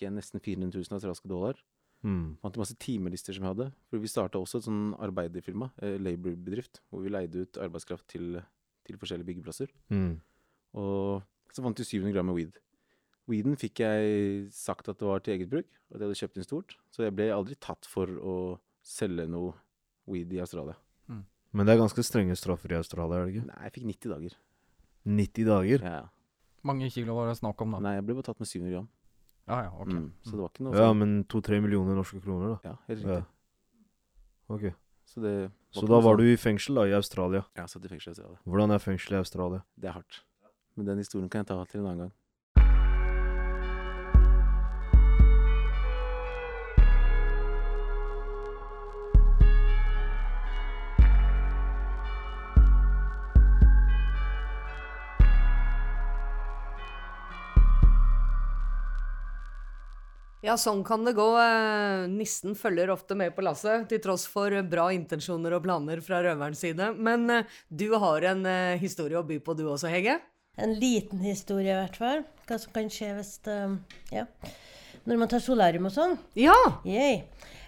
ikke 0.00 0.08
jeg, 0.08 0.16
nesten 0.16 0.42
400 0.42 0.72
000 0.80 0.96
australske 0.96 1.30
dollar. 1.30 1.60
Mm. 2.00 2.38
Fant 2.40 2.56
masse 2.56 2.76
timelister 2.80 3.36
som 3.36 3.44
jeg 3.44 3.52
hadde. 3.52 3.68
For 3.92 4.00
vi 4.00 4.10
starta 4.10 4.40
også 4.40 4.60
et 4.60 4.66
sånn 4.66 4.82
arbeiderfirma, 4.96 5.70
eh, 5.84 5.98
laborbedrift, 6.00 6.80
hvor 6.88 7.04
vi 7.04 7.12
leide 7.12 7.44
ut 7.44 7.60
arbeidskraft 7.60 8.08
til, 8.08 8.40
til 8.88 9.00
forskjellige 9.00 9.28
byggeplasser. 9.28 9.72
Mm. 9.92 10.14
Og 10.80 11.52
så 11.52 11.64
fant 11.64 11.82
vi 11.82 11.88
700 11.92 12.16
gram 12.16 12.30
med 12.30 12.38
weed. 12.40 12.60
Weeden 13.30 13.58
fikk 13.60 13.84
jeg 13.84 14.46
sagt 14.54 14.88
at 14.90 14.98
det 14.98 15.06
var 15.06 15.20
til 15.22 15.36
eget 15.36 15.50
bruk, 15.52 15.68
og 15.90 15.96
at 15.96 16.00
jeg 16.00 16.08
hadde 16.08 16.20
kjøpt 16.24 16.40
inn 16.40 16.48
stort. 16.48 16.78
Så 16.90 17.04
jeg 17.04 17.14
ble 17.14 17.28
aldri 17.34 17.58
tatt 17.60 17.86
for 17.86 18.08
å 18.08 18.36
selge 18.82 19.28
noe 19.30 19.52
weed 20.10 20.32
i 20.34 20.40
Australia. 20.42 20.78
Men 21.50 21.66
det 21.66 21.74
er 21.74 21.82
ganske 21.82 22.02
strenge 22.06 22.36
straffer 22.38 22.70
i 22.70 22.78
Australia, 22.78 23.18
er 23.18 23.26
det 23.26 23.34
ikke? 23.34 23.46
Nei, 23.48 23.60
jeg 23.66 23.74
fikk 23.74 23.86
90 23.88 24.12
dager. 24.12 24.34
90 25.10 25.48
dager? 25.48 25.84
Ja, 25.86 25.94
ja. 26.04 26.08
Mange 26.68 26.90
kilo 26.92 27.16
var 27.16 27.30
det 27.30 27.38
snakk 27.40 27.62
om, 27.64 27.74
da. 27.74 27.80
Nei, 27.82 27.96
jeg 27.96 28.04
ble 28.06 28.16
bare 28.18 28.28
tatt 28.28 28.42
med 28.42 28.50
700 28.50 28.74
gram. 28.76 28.88
Ja, 29.50 29.58
ja, 29.66 29.70
ok. 29.82 29.90
Mm, 29.90 30.04
så 30.22 30.30
det 30.36 30.40
var 30.44 30.48
ikke 30.52 30.64
noe 30.68 30.74
Ja, 30.78 30.84
sånn- 30.92 30.98
men 31.02 31.24
to-tre 31.26 31.58
millioner 31.60 31.96
norske 31.98 32.20
kroner, 32.22 32.52
da. 32.54 32.70
Ja, 32.70 32.76
helt 32.86 33.02
Ja. 33.02 33.16
riktig. 33.16 33.26
Ok. 34.50 34.74
Så, 35.10 35.20
det 35.24 35.32
var 35.40 35.50
Så 35.74 35.80
ikke 35.82 35.88
da 35.88 35.94
noe 35.96 36.02
var 36.04 36.14
sånn- 36.14 36.18
du 36.18 36.32
i 36.32 36.36
fengsel 36.36 36.74
da, 36.78 36.82
i 36.86 36.92
Australia. 36.94 37.44
Ja, 37.56 37.64
satt 37.66 37.84
i 37.84 37.88
fengsel 37.88 38.10
i 38.10 38.14
Australia. 38.14 38.38
Hvordan 38.46 38.70
er 38.70 38.78
fengselet 38.78 39.16
i 39.18 39.22
Australia? 39.24 39.62
Det 39.78 39.88
er 39.88 39.92
hardt. 39.92 40.20
Men 40.76 40.86
den 40.86 40.98
historien 40.98 41.28
kan 41.28 41.40
jeg 41.44 41.46
ta 41.48 41.64
til 41.64 41.80
en 41.80 41.86
annen 41.86 41.98
gang. 41.98 42.12
Ja, 60.40 60.54
sånn 60.56 60.80
kan 60.88 61.04
det 61.04 61.12
gå. 61.18 61.26
Eh, 61.36 62.06
Nissen 62.08 62.54
følger 62.56 62.88
ofte 62.94 63.16
med 63.18 63.34
på 63.36 63.44
lasset, 63.44 63.84
til 63.90 64.00
tross 64.00 64.24
for 64.30 64.54
bra 64.72 64.86
intensjoner 64.96 65.52
og 65.52 65.66
planer 65.66 66.00
fra 66.04 66.22
røverens 66.24 66.62
side. 66.64 66.94
Men 66.96 67.28
eh, 67.28 67.58
du 67.68 67.90
har 68.00 68.24
en 68.30 68.40
eh, 68.48 68.80
historie 68.80 69.20
å 69.20 69.26
by 69.26 69.36
på 69.44 69.56
du 69.58 69.66
også, 69.68 69.90
Hege? 69.92 70.16
En 70.56 70.72
liten 70.80 71.20
historie, 71.20 71.74
i 71.74 71.76
hvert 71.82 72.00
fall. 72.00 72.24
Hva 72.48 72.56
som 72.60 72.72
kan 72.72 72.88
skje 72.92 73.12
hvis 73.18 73.36
um, 73.52 73.78
Ja. 74.14 74.24
Når 75.04 75.20
man 75.20 75.30
tar 75.32 75.44
solarium 75.44 75.88
og 75.88 75.94
sånn. 75.94 76.16
Ja! 76.36 76.56
Yay. 76.88 77.20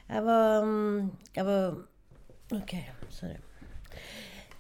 Jeg 0.09 0.25
var 0.27 0.65
um, 0.65 1.13
Jeg 1.37 1.47
var 1.49 1.79
OK, 2.57 2.75
sorry. 3.13 3.37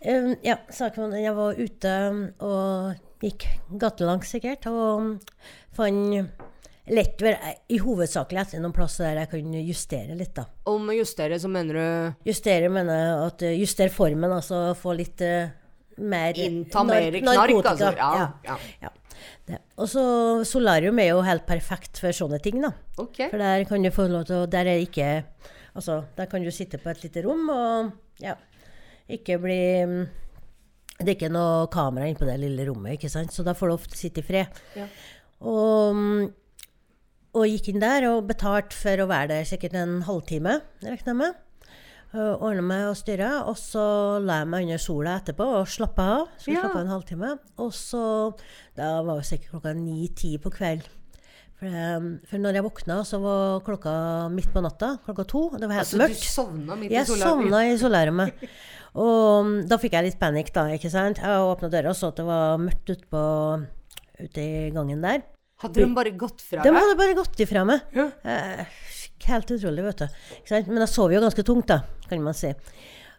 Um, 0.04 0.32
ja, 0.44 0.60
saken 0.72 1.06
var 1.06 1.12
den 1.16 1.24
jeg 1.24 1.36
var 1.36 1.58
ute 1.58 1.98
um, 2.12 2.22
og 2.44 3.24
gikk 3.24 3.48
gatelangs, 3.80 4.32
sikkert, 4.36 4.68
og 4.68 4.88
um, 5.00 5.12
fant 5.76 6.51
lett 6.90 7.22
vel 7.22 7.36
i 7.70 7.78
hovedsakelig 7.78 8.40
etter 8.42 8.62
noen 8.62 8.74
plasser 8.74 9.06
der 9.06 9.22
jeg 9.22 9.30
kan 9.36 9.52
justere 9.62 10.16
litt, 10.18 10.32
da. 10.34 10.46
Om 10.70 10.90
å 10.90 10.96
justere, 10.96 11.38
så 11.38 11.50
mener 11.52 11.78
du 11.78 12.30
Justere 12.30 12.70
mener 12.72 12.98
jeg 12.98 13.12
at 13.28 13.44
uh, 13.46 13.52
Justere 13.60 13.94
formen, 13.94 14.34
altså 14.34 14.64
få 14.78 14.96
litt 14.98 15.22
uh, 15.22 15.52
mer 16.02 16.40
innta 16.40 16.82
mer 16.88 17.20
knark, 17.20 17.54
altså? 17.70 17.92
Ja. 17.98 18.26
ja. 18.48 18.58
ja. 18.82 18.92
Og 19.78 19.88
så 19.90 20.02
solarium 20.48 20.98
er 21.02 21.12
jo 21.12 21.22
helt 21.26 21.46
perfekt 21.46 22.00
for 22.02 22.14
sånne 22.16 22.40
ting, 22.42 22.58
da. 22.64 22.72
Okay. 22.98 23.28
For 23.30 23.42
der 23.42 23.66
kan 23.68 23.84
du 23.84 23.92
få 23.94 24.08
lov 24.10 24.26
til 24.28 24.42
å 24.42 24.48
Der 24.50 24.70
er 24.70 24.82
ikke 24.82 25.10
Altså, 25.72 26.02
der 26.18 26.28
kan 26.28 26.42
du 26.44 26.50
sitte 26.52 26.76
på 26.76 26.90
et 26.92 27.00
lite 27.00 27.22
rom 27.24 27.46
og 27.48 27.92
ja, 28.20 28.34
ikke 29.08 29.38
bli 29.40 29.62
Det 30.98 31.06
er 31.06 31.14
ikke 31.14 31.32
noe 31.32 31.64
kamera 31.72 32.10
inne 32.10 32.20
på 32.20 32.28
det 32.28 32.36
lille 32.42 32.66
rommet, 32.68 32.98
ikke 32.98 33.08
sant? 33.12 33.32
så 33.32 33.44
da 33.46 33.54
får 33.56 33.70
du 33.70 33.74
ofte 33.74 33.98
sitte 33.98 34.20
i 34.20 34.26
fred. 34.26 34.60
Ja. 34.76 34.84
Og, 35.48 35.96
og 37.34 37.46
gikk 37.48 37.70
inn 37.72 37.80
der 37.82 38.04
og 38.10 38.26
betalte 38.28 38.76
for 38.76 39.00
å 39.02 39.08
være 39.08 39.28
der 39.32 39.48
sikkert 39.48 39.74
en 39.78 40.02
halvtime, 40.06 40.58
regner 40.84 41.10
jeg 41.12 41.16
med. 41.16 41.38
Ordna 42.12 42.60
meg 42.60 42.82
og 42.90 42.96
styra, 42.98 43.28
og 43.48 43.54
så 43.56 43.82
la 44.20 44.42
jeg 44.42 44.48
meg 44.52 44.66
under 44.66 44.80
sola 44.84 45.14
etterpå 45.22 45.46
og 45.62 45.70
slappa 45.72 46.08
av. 46.18 46.26
Så 46.36 46.52
Ja. 46.52 46.60
slappe 46.60 46.76
av 46.76 46.82
en 46.84 46.92
halvtime. 46.92 47.38
Og 47.58 47.70
så 47.72 48.34
Da 48.76 49.02
var 49.02 49.16
det 49.16 49.24
sikkert 49.24 49.50
klokka 49.52 49.72
ni-ti 49.74 50.36
på 50.38 50.50
kveld. 50.52 50.82
For, 51.58 51.66
um, 51.68 52.20
for 52.28 52.36
når 52.38 52.52
jeg 52.54 52.64
våkna, 52.64 53.00
så 53.06 53.20
var 53.22 53.60
klokka 53.64 54.28
midt 54.30 54.52
på 54.52 54.60
natta. 54.60 54.98
Klokka 55.06 55.24
to. 55.26 55.50
Det 55.56 55.68
var 55.68 55.76
helt 55.76 55.86
Så 55.86 55.98
du 55.98 56.14
sovna 56.14 56.76
midt 56.76 56.90
i 56.90 56.94
Jeg 56.94 57.06
sovna 57.06 57.64
i 57.64 57.76
solariet. 57.78 58.32
Og 58.94 59.40
um, 59.46 59.66
da 59.66 59.78
fikk 59.78 59.92
jeg 59.92 60.04
litt 60.04 60.18
panikk, 60.20 60.52
da. 60.52 60.66
ikke 60.68 60.90
sant? 60.90 61.16
Jeg 61.16 61.28
åpna 61.48 61.70
døra 61.70 61.88
og 61.90 61.96
så 61.96 62.08
at 62.08 62.16
det 62.16 62.26
var 62.26 62.58
mørkt 62.58 62.90
ute, 62.90 63.06
på, 63.08 63.66
ute 64.20 64.36
i 64.40 64.70
gangen 64.70 65.00
der. 65.00 65.22
Hadde 65.62 65.84
de 65.84 65.92
bare 65.94 66.14
gått 66.18 66.42
fra 66.42 66.62
deg? 66.62 66.68
De 66.68 66.80
hadde 66.80 66.96
bare 66.98 67.18
gått 67.18 67.44
ifra 67.44 67.62
meg. 67.68 67.84
Ja. 67.94 68.08
Eh, 68.26 68.64
helt 69.28 69.54
utrolig, 69.54 69.84
vet 69.86 70.02
du. 70.02 70.18
Men 70.66 70.82
jeg 70.84 70.90
sov 70.90 71.14
jo 71.14 71.22
ganske 71.22 71.46
tungt, 71.46 71.70
da, 71.70 71.82
kan 72.10 72.24
man 72.24 72.36
si. 72.36 72.50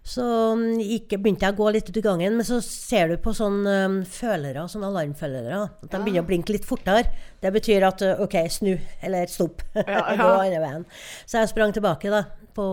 Så 0.03 0.23
um, 0.51 0.63
gikk, 0.83 1.13
begynte 1.15 1.47
jeg 1.47 1.55
å 1.55 1.59
gå 1.61 1.69
litt 1.71 1.87
ut 1.87 1.97
i 1.97 2.03
gangen, 2.03 2.35
men 2.35 2.43
så 2.47 2.57
ser 2.63 3.13
du 3.13 3.21
på 3.23 3.31
sånne 3.37 3.75
um, 3.87 3.93
følere, 4.03 4.65
sånne 4.67 4.89
alarmfølere, 4.91 5.61
at 5.63 5.85
de 5.93 6.01
begynner 6.03 6.25
å 6.25 6.27
blinke 6.27 6.51
litt 6.51 6.67
fortere. 6.67 7.05
Det 7.39 7.51
betyr 7.55 7.85
at 7.87 8.03
uh, 8.03 8.23
OK, 8.25 8.35
snu, 8.51 8.73
eller 8.99 9.31
stopp. 9.31 9.63
Ja, 9.79 9.85
ja. 10.11 10.17
Gå 10.19 10.27
andre 10.27 10.59
veien. 10.65 10.83
Så 11.23 11.39
jeg 11.39 11.53
sprang 11.53 11.71
tilbake 11.75 12.11
da, 12.11 12.25
på, 12.51 12.65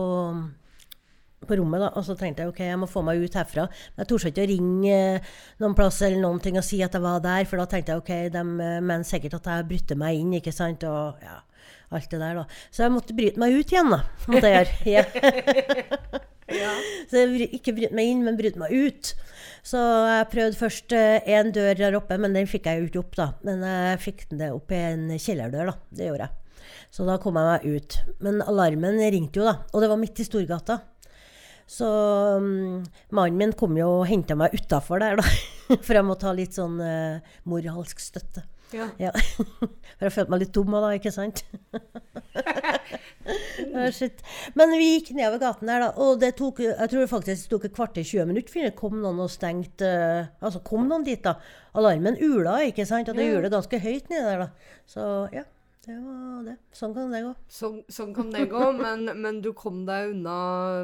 på 1.47 1.57
rommet, 1.57 1.81
da, 1.81 1.89
og 1.97 2.05
så 2.05 2.15
tenkte 2.17 2.43
jeg 2.43 2.51
OK, 2.51 2.59
jeg 2.67 2.79
må 2.79 2.89
få 2.89 3.03
meg 3.05 3.21
ut 3.23 3.37
herfra. 3.37 3.67
Men 3.93 4.03
jeg 4.03 4.09
torde 4.11 4.31
ikke 4.31 4.43
å 4.45 4.49
ringe 4.51 4.97
eh, 4.97 5.29
noen 5.63 5.77
plass 5.77 6.01
eller 6.05 6.21
noen 6.21 6.41
ting 6.43 6.59
og 6.59 6.65
si 6.65 6.81
at 6.85 6.97
jeg 6.97 7.03
var 7.03 7.21
der, 7.23 7.47
for 7.49 7.61
da 7.61 7.67
tenkte 7.69 7.95
jeg 7.95 8.03
OK, 8.03 8.11
de 8.35 8.41
eh, 8.41 8.81
mener 8.81 9.07
sikkert 9.07 9.39
at 9.39 9.49
jeg 9.49 9.69
brytte 9.71 9.97
meg 9.99 10.19
inn, 10.21 10.35
ikke 10.37 10.53
sant, 10.55 10.85
og 10.87 11.23
ja, 11.23 11.39
alt 11.91 12.11
det 12.11 12.19
der, 12.21 12.41
da. 12.43 12.59
Så 12.69 12.85
jeg 12.85 12.93
måtte 12.93 13.17
bryte 13.17 13.41
meg 13.41 13.57
ut 13.57 13.73
igjen, 13.73 13.89
da. 13.93 14.03
Måtte 14.31 14.53
jeg 14.53 14.75
gjøre. 14.95 16.21
Ja. 16.51 16.67
Så 17.07 17.21
jeg 17.21 17.45
ikke 17.55 17.71
bryte 17.77 17.95
meg 17.95 18.09
inn, 18.11 18.25
men 18.25 18.35
bryte 18.35 18.59
meg 18.59 18.73
ut. 18.75 19.13
Så 19.63 19.79
jeg 19.79 20.25
prøvde 20.33 20.59
først 20.59 20.91
én 20.91 21.53
dør 21.55 21.77
der 21.79 21.95
oppe, 21.95 22.17
men 22.19 22.35
den 22.35 22.49
fikk 22.49 22.67
jeg 22.67 22.81
jo 22.81 22.89
ikke 22.89 22.99
opp, 23.05 23.13
da. 23.15 23.27
Men 23.47 23.63
jeg 23.63 24.01
fikk 24.03 24.25
den 24.33 24.43
opp 24.57 24.73
i 24.75 24.81
en 24.89 25.05
kjellerdør, 25.15 25.71
da. 25.71 25.77
Det 25.95 26.09
gjorde 26.09 26.27
jeg. 26.27 26.65
Så 26.91 27.07
da 27.07 27.15
kom 27.23 27.39
jeg 27.39 27.47
meg 27.47 27.79
ut. 27.79 27.97
Men 28.27 28.43
alarmen 28.43 28.99
ringte 28.99 29.39
jo, 29.39 29.47
da. 29.47 29.61
Og 29.71 29.83
det 29.83 29.91
var 29.93 30.01
midt 30.01 30.19
i 30.19 30.27
Storgata. 30.27 30.81
Så 31.71 31.87
um, 32.37 32.81
mannen 33.15 33.37
min 33.39 33.53
kom 33.55 33.77
jo 33.79 34.01
og 34.01 34.07
henta 34.09 34.35
meg 34.35 34.51
utafor 34.57 34.99
der, 34.99 35.21
da. 35.21 35.27
For 35.85 35.95
jeg 35.95 36.03
måtte 36.03 36.27
ha 36.27 36.33
litt 36.35 36.57
sånn 36.57 36.75
uh, 36.83 37.21
moralsk 37.47 38.01
støtte. 38.03 38.43
Ja. 38.75 38.89
Ja. 38.99 39.11
For 39.97 40.07
jeg 40.07 40.15
følte 40.15 40.33
meg 40.33 40.41
litt 40.43 40.53
dum 40.55 40.75
da, 40.75 40.89
ikke 40.97 41.13
sant? 41.15 41.45
Shit. 43.95 44.19
Men 44.57 44.73
vi 44.75 44.97
gikk 44.97 45.13
nedover 45.15 45.39
gaten 45.45 45.71
der, 45.71 45.85
da, 45.85 45.89
og 46.01 46.19
det 46.19 46.33
tok 46.39 46.59
jeg 46.63 46.75
tror 46.75 47.03
det 47.03 47.11
faktisk 47.11 47.51
tok 47.51 47.67
et 47.69 47.75
kvarter 47.75 48.03
20 48.03 48.31
minutter 48.31 48.51
før 48.51 48.67
det 48.67 48.79
kom 48.79 48.95
noen 48.99 49.19
og 49.23 49.31
stengte 49.31 49.87
uh, 49.87 50.31
Altså 50.43 50.63
kom 50.67 50.89
noen 50.91 51.07
dit, 51.07 51.23
da. 51.23 51.37
Alarmen 51.77 52.19
ula, 52.19 52.59
ikke 52.67 52.87
sant? 52.89 53.11
Og 53.11 53.19
det 53.19 53.31
det 53.45 53.53
ganske 53.53 53.79
høyt 53.79 54.11
nedi 54.11 54.27
der, 54.27 54.43
da. 54.43 54.75
Så 54.91 55.07
ja. 55.35 55.47
Det 55.81 55.95
var 55.97 56.43
det. 56.45 56.53
Sånn 56.77 56.91
kan 56.93 57.09
det 57.09 57.19
gå. 57.25 57.29
Sånn, 57.49 57.77
sånn 57.89 58.11
kan 58.13 58.27
det 58.29 58.43
gå, 58.51 58.59
men, 58.83 59.07
men 59.17 59.39
du 59.41 59.47
kom 59.57 59.79
deg 59.87 60.11
unna, 60.11 60.35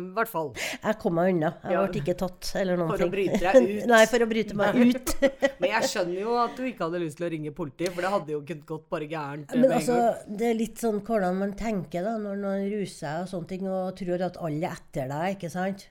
i 0.01 0.07
hvert 0.15 0.31
fall. 0.31 0.49
Jeg 0.57 0.97
kom 1.03 1.13
meg 1.19 1.35
unna. 1.35 1.51
Jeg 1.63 1.75
Ja. 1.75 1.83
ble 1.85 2.01
ikke 2.01 2.15
tatt 2.17 2.49
eller 2.57 2.79
noen 2.81 2.89
For 2.95 3.05
å 3.05 3.09
bryte 3.13 3.37
deg 3.43 3.59
ut. 3.61 3.83
Nei, 3.91 3.99
for 4.09 4.25
å 4.25 4.29
bryte 4.31 4.57
meg 4.57 4.79
ut. 4.81 5.13
Men 5.61 5.69
jeg 5.75 5.89
skjønner 5.91 6.17
jo 6.23 6.33
at 6.41 6.55
du 6.57 6.63
ikke 6.69 6.87
hadde 6.87 7.01
lyst 7.03 7.17
til 7.21 7.27
å 7.27 7.29
ringe 7.33 7.53
politiet, 7.57 7.93
for 7.93 8.05
det 8.05 8.11
hadde 8.15 8.33
jo 8.33 8.41
kunnet 8.49 8.65
gått 8.69 8.87
bare 8.93 9.09
gærent. 9.11 9.53
Men 9.57 9.75
altså, 9.77 9.99
det 10.29 10.49
er 10.51 10.57
litt 10.59 10.81
sånn 10.81 10.99
hvordan 11.05 11.37
man 11.43 11.53
tenker 11.57 12.05
da, 12.05 12.15
når 12.21 12.41
noen 12.41 12.65
ruser 12.73 12.97
seg 13.03 13.21
og 13.27 13.29
sånne 13.35 13.51
ting, 13.53 13.67
og 13.69 13.93
tror 14.01 14.25
at 14.31 14.37
alle 14.49 14.65
er 14.71 14.77
etter 14.81 15.09
deg, 15.13 15.37
ikke 15.37 15.51
sant? 15.53 15.87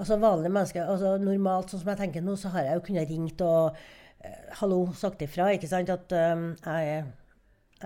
Altså 0.00 0.16
vanlige 0.20 0.52
mennesker, 0.52 0.84
altså 0.88 1.14
normalt 1.20 1.70
sånn 1.72 1.82
som 1.82 1.90
jeg 1.92 2.00
tenker 2.00 2.24
nå, 2.24 2.36
så 2.40 2.52
har 2.54 2.64
jeg 2.66 2.78
jo 2.78 2.84
kunnet 2.88 3.10
ringt 3.12 3.42
og 3.44 3.76
eh, 4.24 4.38
hallo, 4.60 4.78
sagt 4.96 5.22
ifra, 5.26 5.50
ikke 5.54 5.68
sant, 5.70 5.92
at 5.92 6.14
um, 6.16 6.46
jeg, 6.64 6.94
er- 6.96 7.10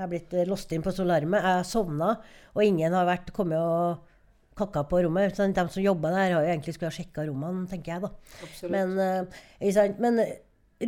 er 0.03 0.11
blitt 0.11 0.35
eh, 0.35 0.49
låst 0.49 0.73
inn 0.75 0.85
på 0.85 0.93
solarmet, 0.95 1.41
jeg 1.41 1.59
har 1.61 1.69
sovna, 1.69 2.11
og 2.55 2.65
ingen 2.65 2.97
har 2.97 3.07
vært 3.09 3.31
kommet 3.37 3.61
og 3.61 4.11
kakka 4.59 4.85
på 4.91 5.03
rommet. 5.07 5.35
Sånn, 5.37 5.55
de 5.55 5.67
som 5.71 5.85
jobba 5.85 6.13
der, 6.15 6.35
har 6.37 6.47
jo 6.47 6.53
egentlig 6.53 6.77
skulle 6.77 6.93
ha 6.93 6.97
sjekka 6.97 7.27
rommene, 7.29 7.67
tenker 7.71 7.97
jeg 7.97 8.05
da. 8.07 8.11
Absolutt. 8.47 8.75
Men, 8.75 8.97
uh? 8.99 9.93
Men 10.03 10.23
eh, 10.23 10.37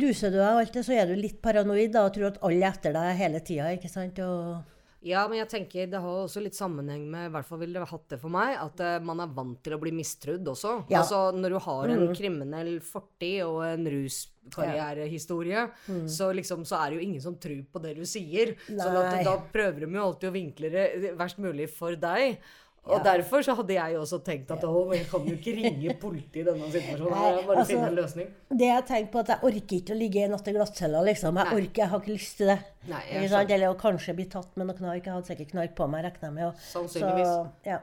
ruser 0.03 0.33
du 0.33 0.39
deg 0.39 0.47
og 0.47 0.63
alt 0.63 0.75
det, 0.75 0.85
så 0.87 0.95
er 0.95 1.09
du 1.09 1.19
litt 1.19 1.39
paranoid 1.43 1.93
da, 1.95 2.07
og 2.07 2.15
tror 2.15 2.31
at 2.31 2.41
alle 2.47 2.63
er 2.63 2.75
etter 2.75 2.95
deg 2.95 3.21
hele 3.21 3.43
tida. 3.43 3.71
ikke 3.75 3.91
sant? 3.91 4.19
Og, 4.23 4.76
Ja, 5.05 5.27
men 5.29 5.37
jeg 5.37 5.49
tenker 5.51 5.89
det 5.91 5.99
har 6.01 6.23
også 6.23 6.41
litt 6.41 6.57
sammenheng 6.57 7.03
med, 7.11 7.27
i 7.27 7.33
hvert 7.35 7.45
fall 7.45 7.59
ville 7.61 7.77
det 7.77 7.89
hatt 7.91 8.05
det 8.13 8.17
for 8.21 8.33
meg, 8.33 8.55
at 8.57 8.81
uh, 8.81 8.95
man 9.05 9.21
er 9.21 9.33
vant 9.35 9.59
til 9.63 9.75
å 9.75 9.79
bli 9.81 9.93
mistrudd 9.93 10.47
også. 10.49 10.73
Ja. 10.89 11.03
Altså 11.03 11.19
når 11.37 11.53
du 11.53 11.59
har 11.67 11.93
en 11.93 12.05
kriminell 12.17 12.73
fortid 12.83 13.43
og 13.45 13.61
en 13.67 13.85
ruskarrierehistorie, 13.93 15.67
så 16.09 16.31
liksom 16.33 16.65
så 16.67 16.81
er 16.81 16.89
det 16.89 16.99
jo 16.99 17.09
ingen 17.09 17.23
som 17.23 17.37
tror 17.41 17.61
på 17.71 17.83
det 17.83 17.93
du 17.99 18.05
sier. 18.09 18.55
Sånn 18.67 19.21
da 19.27 19.37
prøver 19.53 19.85
de 19.85 19.91
jo 19.93 20.07
alltid 20.07 20.31
å 20.31 20.37
vinkle 20.39 20.73
det 20.73 20.87
verst 21.19 21.43
mulig 21.43 21.69
for 21.73 21.99
deg. 21.99 22.41
Og 22.89 23.03
derfor 23.03 23.43
så 23.43 23.55
hadde 23.57 23.73
jeg 23.73 23.93
jo 23.93 24.01
også 24.01 24.19
tenkt 24.23 24.51
at 24.51 24.63
å, 24.63 24.87
men 24.89 24.97
jeg 24.99 25.07
kan 25.11 25.25
jo 25.27 25.35
ikke 25.35 25.53
ringe 25.57 25.95
politiet 25.99 26.41
i 26.41 26.45
denne 26.47 26.69
situasjonen. 26.71 27.11
Nei, 27.11 27.31
Jeg 27.35 27.45
bare 27.47 27.57
altså- 27.57 27.73
finne 27.73 27.87
en 27.87 27.95
løsning. 27.95 28.27
det 28.61 28.67
jeg 28.71 28.85
tenker 28.87 29.11
på 29.11 29.19
at 29.19 29.27
jeg 29.27 29.39
orker 29.43 29.75
ikke 29.81 29.93
å 29.95 29.99
ligge 29.99 30.23
i 30.23 30.27
natt 30.27 30.47
i 30.47 30.53
glattcella, 30.53 31.03
liksom. 31.03 31.35
Jeg 31.37 31.45
Nei. 31.45 31.53
orker, 31.61 31.81
jeg 31.83 31.89
har 31.89 31.99
ikke 31.99 32.13
lyst 32.15 32.37
til 32.37 32.47
det. 32.47 32.59
Nei? 32.87 33.03
Eller 33.11 33.67
å 33.67 33.77
kanskje 33.77 34.15
bli 34.15 34.25
tatt 34.25 34.55
med 34.57 34.67
noe 34.67 34.75
knark. 34.75 35.03
Jeg 35.03 35.13
hadde 35.13 35.27
sikkert 35.27 35.51
knark 35.51 35.75
på 35.75 35.89
meg, 35.89 36.05
regner 36.05 36.21
jeg 36.29 36.33
med. 36.33 36.45
og- 36.45 36.55
Sannsynligvis. 36.55 37.25
Så, 37.27 37.51
ja. 37.65 37.79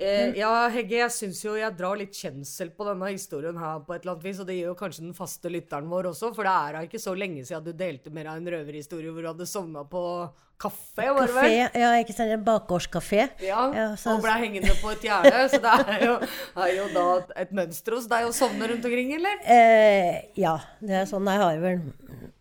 Eh, 0.00 0.32
ja, 0.38 0.50
Hegge, 0.72 0.96
jeg 1.02 1.12
syns 1.12 1.42
jo 1.44 1.54
jeg 1.60 1.74
drar 1.76 1.98
litt 2.00 2.14
kjensel 2.16 2.70
på 2.72 2.86
denne 2.88 3.10
historien 3.12 3.56
her 3.60 3.82
på 3.84 3.92
et 3.94 4.00
eller 4.06 4.14
annet 4.16 4.24
vis, 4.24 4.38
og 4.40 4.46
det 4.48 4.56
gjør 4.56 4.70
jo 4.72 4.76
kanskje 4.80 5.04
den 5.04 5.16
faste 5.18 5.50
lytteren 5.52 5.90
vår 5.92 6.08
også, 6.14 6.30
for 6.34 6.48
det 6.48 6.54
er 6.56 6.72
da 6.78 6.84
ikke 6.86 7.02
så 7.02 7.12
lenge 7.18 7.44
siden 7.44 7.66
du 7.68 7.72
delte 7.76 8.10
med 8.14 8.24
deg 8.24 8.38
en 8.40 8.48
røverhistorie 8.56 9.12
hvor 9.12 9.20
du 9.26 9.28
hadde 9.34 9.48
sovna 9.50 9.84
på 9.84 10.04
kafé, 10.60 11.06
var 11.16 11.26
det 11.28 11.36
vel? 11.36 11.54
Ja, 11.80 11.90
ikke 12.00 12.12
sant? 12.16 12.32
En 12.34 12.42
bakgårdskafé. 12.44 13.28
Ja, 13.44 13.62
Ja, 13.76 13.86
så- 13.96 14.14
og 14.16 14.22
ble 14.24 14.34
hengende 14.42 14.74
på 14.80 14.90
et 14.92 15.00
gjerde, 15.08 15.48
så 15.52 15.60
det 15.60 15.76
er 15.88 16.04
jo, 16.06 16.16
er 16.56 16.74
jo 16.76 16.88
da 16.96 17.06
et 17.44 17.52
mønster 17.52 17.96
hos 17.96 18.06
deg 18.06 18.24
å 18.28 18.32
sovne 18.32 18.68
rundt 18.68 18.84
omkring, 18.84 19.14
eller? 19.16 19.36
Eh, 19.44 20.22
ja, 20.36 20.58
det 20.80 20.90
er 21.02 21.04
sånn. 21.08 21.24
Jeg 21.28 21.40
har 21.44 21.60
vel 21.60 21.80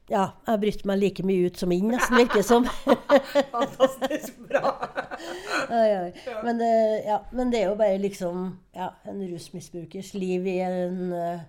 Ja, 0.10 0.24
jeg 0.48 0.62
bryter 0.64 0.88
meg 0.90 1.02
like 1.04 1.24
mye 1.28 1.50
ut 1.50 1.60
som 1.62 1.74
inn, 1.74 1.92
nesten, 1.94 2.18
virker 2.18 2.42
det 2.42 2.48
som. 2.48 2.66
Fantastisk 3.54 4.40
bra. 4.50 4.74
Oi, 5.78 5.88
Ja. 6.26 6.40
Men, 6.44 6.58
det, 6.58 6.72
ja, 7.06 7.20
men 7.36 7.54
det 7.54 7.62
er 7.62 7.70
jo 7.70 7.78
bare 7.78 8.00
liksom 8.02 8.48
ja, 8.76 8.90
en 9.06 9.22
rusmisbrukers 9.30 10.14
liv 10.18 10.48
i 10.50 10.58
en 10.66 11.14
uh, 11.14 11.44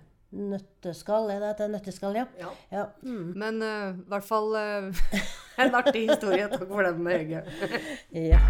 nøtteskall. 0.51 1.31
Er 1.33 1.41
det 1.41 1.55
et 1.55 1.73
nøtteskall, 1.73 2.19
ja? 2.21 2.27
Ja. 2.41 2.51
ja. 2.71 2.85
Mm. 3.01 3.33
Men 3.35 3.63
i 3.65 3.71
i 3.95 4.11
hvert 4.13 4.27
fall 4.27 4.53
uh, 4.53 5.01
en 5.63 5.81
artig 5.81 6.05
historie. 6.11 6.45
Takk 6.51 6.69
for 6.69 6.85
den, 6.85 7.09
Hege. 7.09 7.43
ja. 8.29 8.43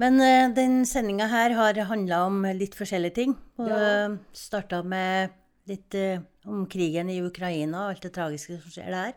Men 0.00 0.16
uh, 0.20 0.48
den 0.56 0.80
sendinga 0.88 1.28
her 1.30 1.54
har 1.58 1.82
handla 1.90 2.24
om 2.28 2.42
litt 2.56 2.76
forskjellige 2.78 3.18
ting. 3.20 3.36
Og 3.60 3.68
Ja. 3.68 4.08
starta 4.32 4.82
med 4.82 5.36
litt 5.68 5.94
uh, 5.94 6.22
om 6.48 6.64
krigen 6.66 7.10
i 7.12 7.20
Ukraina 7.20 7.84
og 7.84 7.94
alt 7.94 8.06
det 8.06 8.14
tragiske 8.16 8.56
som 8.62 8.72
skjer 8.72 8.90
der. 8.94 9.12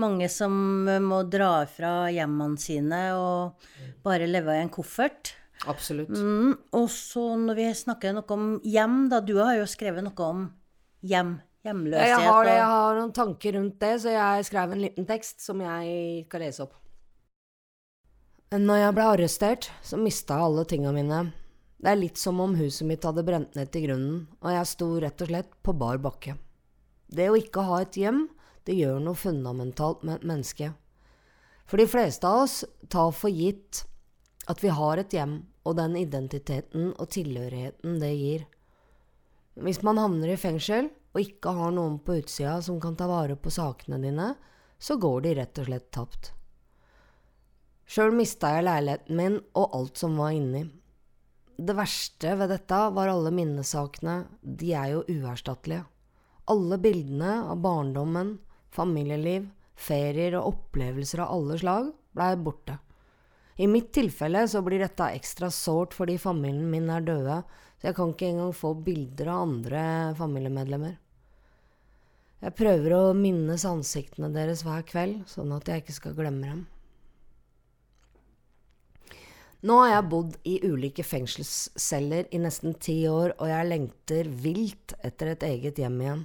Mange 0.00 0.28
som 0.32 0.88
eh, 0.88 1.02
må 1.04 1.22
dra 1.28 1.66
fra 1.68 2.08
hjemmene 2.08 2.56
sine 2.60 3.02
og 3.18 3.66
bare 4.04 4.28
leve 4.30 4.56
i 4.56 4.62
en 4.62 4.72
koffert. 4.72 5.34
Absolutt. 5.68 6.10
Mm, 6.16 6.56
og 6.74 6.88
så 6.90 7.26
når 7.38 7.60
vi 7.60 7.68
snakker 7.84 8.16
noe 8.16 8.34
om 8.34 8.46
hjem, 8.64 9.06
da 9.12 9.20
Du 9.20 9.36
har 9.38 9.58
jo 9.60 9.68
skrevet 9.68 10.02
noe 10.02 10.28
om 10.32 10.46
hjem. 11.06 11.36
Hjemløshet. 11.62 12.08
Jeg 12.10 12.26
har, 12.26 12.44
det, 12.48 12.54
jeg 12.56 12.70
har 12.72 12.96
noen 12.98 13.12
tanker 13.14 13.54
rundt 13.54 13.76
det, 13.78 13.92
så 14.02 14.10
jeg 14.10 14.46
skrev 14.48 14.72
en 14.74 14.80
liten 14.82 15.06
tekst 15.06 15.44
som 15.44 15.60
jeg 15.62 16.24
skal 16.26 16.42
lese 16.42 16.64
opp. 16.64 16.72
Når 18.52 18.82
jeg 18.82 18.92
ble 18.92 19.04
arrestert, 19.08 19.66
så 19.80 19.96
mista 19.96 20.36
jeg 20.36 20.44
alle 20.44 20.62
tinga 20.68 20.90
mine. 20.92 21.20
Det 21.80 21.88
er 21.88 21.96
litt 21.96 22.18
som 22.20 22.36
om 22.44 22.52
huset 22.58 22.84
mitt 22.84 23.04
hadde 23.08 23.22
brent 23.24 23.54
ned 23.56 23.70
til 23.72 23.86
grunnen, 23.86 24.18
og 24.44 24.52
jeg 24.52 24.68
sto 24.68 24.88
rett 25.00 25.22
og 25.24 25.30
slett 25.30 25.54
på 25.64 25.72
bar 25.80 25.96
bakke. 26.04 26.34
Det 27.08 27.30
å 27.32 27.38
ikke 27.38 27.64
ha 27.64 27.78
et 27.80 27.96
hjem, 27.96 28.26
det 28.68 28.76
gjør 28.76 28.98
noe 29.00 29.16
fundamentalt 29.16 30.04
med 30.04 30.18
et 30.18 30.26
menneske. 30.28 30.68
For 31.64 31.80
de 31.80 31.86
fleste 31.88 32.28
av 32.28 32.42
oss 32.42 32.58
tar 32.92 33.14
for 33.16 33.32
gitt 33.32 33.86
at 34.52 34.60
vi 34.60 34.74
har 34.76 35.00
et 35.00 35.16
hjem, 35.16 35.38
og 35.64 35.78
den 35.80 35.96
identiteten 35.96 36.92
og 36.92 37.08
tilhørigheten 37.16 37.96
det 38.04 38.12
gir. 38.12 38.46
Hvis 39.64 39.80
man 39.80 39.96
havner 39.96 40.34
i 40.34 40.36
fengsel 40.36 40.92
og 41.14 41.24
ikke 41.24 41.56
har 41.56 41.72
noen 41.72 42.02
på 42.04 42.20
utsida 42.20 42.60
som 42.60 42.84
kan 42.84 43.00
ta 43.00 43.08
vare 43.08 43.40
på 43.40 43.48
sakene 43.54 43.96
dine, 44.04 44.34
så 44.76 45.00
går 45.00 45.24
de 45.24 45.36
rett 45.40 45.64
og 45.64 45.72
slett 45.72 45.90
tapt. 45.94 46.34
Sjøl 47.88 48.14
mista 48.16 48.54
jeg 48.56 48.66
leiligheten 48.66 49.18
min 49.18 49.40
og 49.58 49.74
alt 49.76 50.00
som 50.00 50.14
var 50.20 50.32
inni. 50.36 50.62
Det 51.62 51.74
verste 51.76 52.36
ved 52.40 52.50
dette 52.50 52.78
var 52.96 53.10
alle 53.12 53.30
minnesakene, 53.34 54.22
de 54.42 54.72
er 54.74 54.94
jo 54.94 55.02
uerstattelige. 55.06 55.84
Alle 56.50 56.78
bildene 56.82 57.34
av 57.52 57.60
barndommen, 57.62 58.38
familieliv, 58.72 59.50
ferier 59.78 60.38
og 60.38 60.54
opplevelser 60.54 61.22
av 61.22 61.36
alle 61.36 61.58
slag 61.60 61.92
blei 62.16 62.32
borte. 62.40 62.78
I 63.62 63.68
mitt 63.68 63.92
tilfelle 63.94 64.46
så 64.48 64.62
blir 64.64 64.80
dette 64.82 65.12
ekstra 65.12 65.50
sårt 65.52 65.94
fordi 65.94 66.16
familien 66.18 66.70
min 66.72 66.90
er 66.90 67.04
døde, 67.04 67.42
så 67.78 67.90
jeg 67.90 67.98
kan 67.98 68.14
ikke 68.14 68.30
engang 68.32 68.52
få 68.56 68.72
bilder 68.74 69.30
av 69.34 69.44
andre 69.44 69.84
familiemedlemmer. 70.18 70.96
Jeg 72.42 72.58
prøver 72.58 72.96
å 72.96 73.02
minnes 73.14 73.62
ansiktene 73.68 74.32
deres 74.34 74.64
hver 74.66 74.82
kveld, 74.88 75.20
sånn 75.30 75.52
at 75.54 75.68
jeg 75.68 75.84
ikke 75.84 75.94
skal 76.00 76.16
glemme 76.16 76.48
dem. 76.48 76.62
Nå 79.62 79.76
har 79.78 79.92
jeg 79.92 80.10
bodd 80.10 80.36
i 80.48 80.56
ulike 80.66 81.04
fengselsceller 81.06 82.26
i 82.34 82.38
nesten 82.42 82.72
ti 82.82 83.04
år, 83.06 83.36
og 83.38 83.46
jeg 83.46 83.68
lengter 83.68 84.30
vilt 84.42 84.94
etter 85.06 85.36
et 85.36 85.44
eget 85.46 85.78
hjem 85.78 86.00
igjen. 86.02 86.24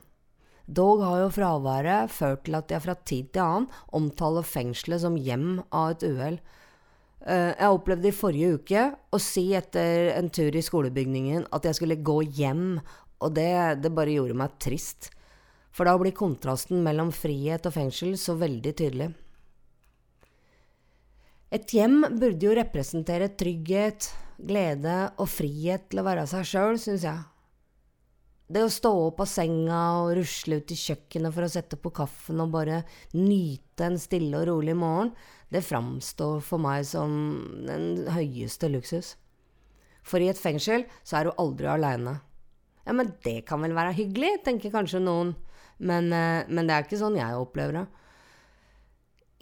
Dog 0.65 1.04
har 1.06 1.19
jo 1.21 1.28
fraværet 1.36 2.12
ført 2.12 2.47
til 2.47 2.58
at 2.58 2.73
jeg 2.73 2.84
fra 2.84 2.95
tid 3.08 3.28
til 3.32 3.43
annen 3.43 3.67
omtaler 3.95 4.47
fengselet 4.47 5.04
som 5.06 5.19
hjem 5.21 5.62
av 5.69 5.93
et 5.93 6.08
uhell. 6.10 6.39
Eh, 7.21 7.54
Jeg 7.54 7.78
opplevde 7.78 8.10
i 8.10 8.15
forrige 8.15 8.58
uke 8.58 8.88
å 9.13 9.21
si 9.21 9.54
etter 9.54 10.10
en 10.17 10.34
tur 10.34 10.58
i 10.58 10.65
skolebygningen 10.65 11.45
at 11.54 11.69
jeg 11.69 11.78
skulle 11.78 12.02
gå 12.02 12.17
hjem, 12.41 12.82
og 13.21 13.38
det, 13.38 13.84
det 13.86 13.93
bare 13.93 14.17
gjorde 14.17 14.41
meg 14.41 14.58
trist. 14.58 15.12
For 15.69 15.86
da 15.86 15.93
blir 16.02 16.17
kontrasten 16.17 16.82
mellom 16.82 17.13
frihet 17.13 17.69
og 17.69 17.78
fengsel 17.78 18.17
så 18.17 18.34
veldig 18.34 18.73
tydelig. 18.82 19.12
Et 21.47 21.73
hjem 21.77 22.01
burde 22.19 22.43
jo 22.43 22.53
representere 22.57 23.29
trygghet, 23.39 24.10
glede 24.38 24.97
og 25.15 25.29
frihet 25.31 25.86
til 25.88 26.01
å 26.01 26.05
være 26.07 26.25
seg 26.27 26.47
sjøl, 26.49 26.79
syns 26.81 27.05
jeg. 27.07 27.21
Det 28.47 28.63
å 28.63 28.71
stå 28.71 28.91
opp 29.10 29.21
av 29.23 29.29
senga 29.31 29.79
og 30.01 30.13
rusle 30.19 30.60
ut 30.60 30.71
i 30.71 30.77
kjøkkenet 30.79 31.33
for 31.36 31.47
å 31.47 31.51
sette 31.51 31.79
på 31.79 31.91
kaffen 31.95 32.43
og 32.43 32.51
bare 32.53 32.81
nyte 33.15 33.88
en 33.88 33.97
stille 33.99 34.39
og 34.39 34.47
rolig 34.47 34.75
morgen, 34.75 35.13
det 35.51 35.63
framstår 35.63 36.43
for 36.43 36.63
meg 36.63 36.83
som 36.88 37.12
den 37.67 38.05
høyeste 38.12 38.69
luksus. 38.71 39.15
For 40.03 40.23
i 40.23 40.29
et 40.31 40.39
fengsel 40.39 40.86
så 41.03 41.19
er 41.19 41.27
du 41.27 41.39
aldri 41.39 41.67
aleine. 41.71 42.17
Ja, 42.88 42.95
men 42.95 43.13
det 43.23 43.41
kan 43.47 43.63
vel 43.63 43.75
være 43.75 43.95
hyggelig, 43.95 44.43
tenker 44.45 44.71
kanskje 44.71 45.03
noen. 45.03 45.36
Men, 45.77 46.12
eh, 46.12 46.47
men 46.47 46.67
det 46.67 46.75
er 46.75 46.88
ikke 46.88 46.99
sånn 46.99 47.19
jeg 47.19 47.39
opplever 47.39 47.81
det. 47.81 47.88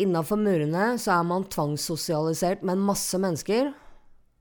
Innafor 0.02 0.42
murene 0.42 0.98
så 1.00 1.14
er 1.16 1.28
man 1.28 1.46
tvangssosialisert 1.48 2.66
med 2.66 2.76
en 2.76 2.88
masse 2.90 3.16
mennesker 3.22 3.70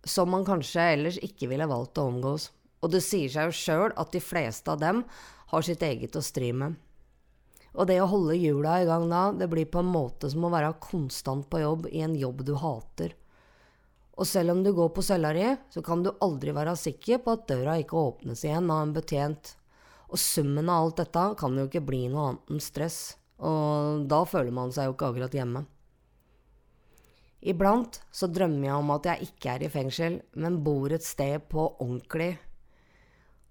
som 0.05 0.33
man 0.35 0.47
kanskje 0.47 0.87
ellers 0.97 1.19
ikke 1.23 1.47
ville 1.53 1.69
valgt 1.71 2.01
å 2.03 2.09
omgås. 2.11 2.49
Og 2.83 2.91
det 2.91 3.05
sier 3.07 3.31
seg 3.31 3.49
jo 3.49 3.59
sjøl 3.61 3.95
at 3.95 4.11
de 4.13 4.21
fleste 4.21 4.73
av 4.73 4.83
dem 4.83 5.05
har 5.53 5.65
sitt 5.65 5.85
eget 5.87 6.19
å 6.19 6.25
stri 6.25 6.51
med. 6.53 6.75
Og 7.75 7.87
det 7.87 8.01
å 8.03 8.11
holde 8.11 8.37
hjula 8.39 8.81
i 8.83 8.89
gang 8.89 9.07
da, 9.11 9.29
det 9.35 9.49
blir 9.51 9.71
på 9.71 9.81
en 9.83 9.91
måte 9.95 10.31
som 10.31 10.47
å 10.47 10.53
være 10.53 10.75
konstant 10.83 11.47
på 11.51 11.63
jobb 11.63 11.89
i 11.91 12.03
en 12.07 12.19
jobb 12.19 12.45
du 12.47 12.55
hater. 12.59 13.15
Og 14.15 14.27
selv 14.31 14.55
om 14.55 14.63
du 14.63 14.71
går 14.75 14.93
på 14.95 15.03
cella 15.03 15.33
di, 15.35 15.49
så 15.75 15.83
kan 15.87 16.03
du 16.03 16.13
aldri 16.23 16.55
være 16.55 16.77
sikker 16.79 17.23
på 17.23 17.35
at 17.35 17.49
døra 17.51 17.79
ikke 17.79 17.99
åpnes 17.99 18.45
igjen 18.47 18.71
av 18.71 18.85
en 18.85 18.95
betjent. 18.95 19.57
Og 20.11 20.21
summen 20.23 20.71
av 20.71 20.85
alt 20.85 21.03
dette 21.03 21.25
kan 21.39 21.59
jo 21.59 21.67
ikke 21.67 21.83
bli 21.83 22.07
noe 22.11 22.29
annet 22.29 22.55
enn 22.55 22.63
stress, 22.63 23.01
og 23.45 24.05
da 24.09 24.23
føler 24.29 24.55
man 24.55 24.73
seg 24.73 24.89
jo 24.89 24.97
ikke 24.97 25.11
akkurat 25.13 25.37
hjemme. 25.37 25.65
Iblant 27.45 28.01
så 28.15 28.31
drømmer 28.33 28.71
jeg 28.71 28.81
om 28.81 28.93
at 28.95 29.07
jeg 29.11 29.29
ikke 29.29 29.53
er 29.53 29.67
i 29.67 29.73
fengsel, 29.73 30.19
men 30.41 30.63
bor 30.65 30.93
et 30.95 31.05
sted 31.05 31.45
på 31.53 31.67
ordentlig. 31.75 32.33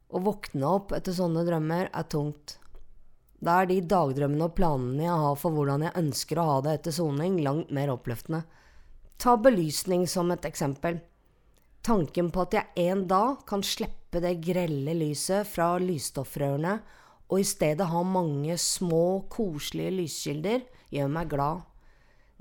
Å 0.09 0.21
våkne 0.21 0.65
opp 0.79 0.95
etter 0.97 1.13
sånne 1.13 1.45
drømmer 1.45 1.91
er 1.93 2.09
tungt. 2.09 2.57
Da 3.43 3.59
er 3.61 3.69
de 3.69 3.81
dagdrømmene 3.85 4.47
og 4.47 4.55
planene 4.57 5.05
jeg 5.05 5.21
har 5.25 5.37
for 5.37 5.53
hvordan 5.53 5.85
jeg 5.85 5.99
ønsker 5.99 6.39
å 6.39 6.47
ha 6.47 6.57
det 6.65 6.77
etter 6.79 6.95
soning, 6.95 7.37
langt 7.45 7.73
mer 7.75 7.91
oppløftende. 7.93 8.43
Ta 9.21 9.35
belysning 9.37 10.07
som 10.09 10.31
et 10.33 10.45
eksempel. 10.47 10.97
Tanken 11.83 12.31
på 12.33 12.45
at 12.45 12.55
jeg 12.55 12.89
en 12.89 13.05
dag 13.11 13.43
kan 13.49 13.61
slippe 13.67 14.21
det 14.23 14.37
grelle 14.45 14.95
lyset 14.95 15.49
fra 15.49 15.73
lysstoffrørene 15.83 16.77
og 17.33 17.41
i 17.41 17.47
stedet 17.49 17.89
ha 17.89 18.01
mange 18.05 18.53
små, 18.61 19.25
koselige 19.33 19.95
lyskilder, 19.97 20.61
gjør 20.93 21.09
meg 21.09 21.31
glad. 21.31 21.63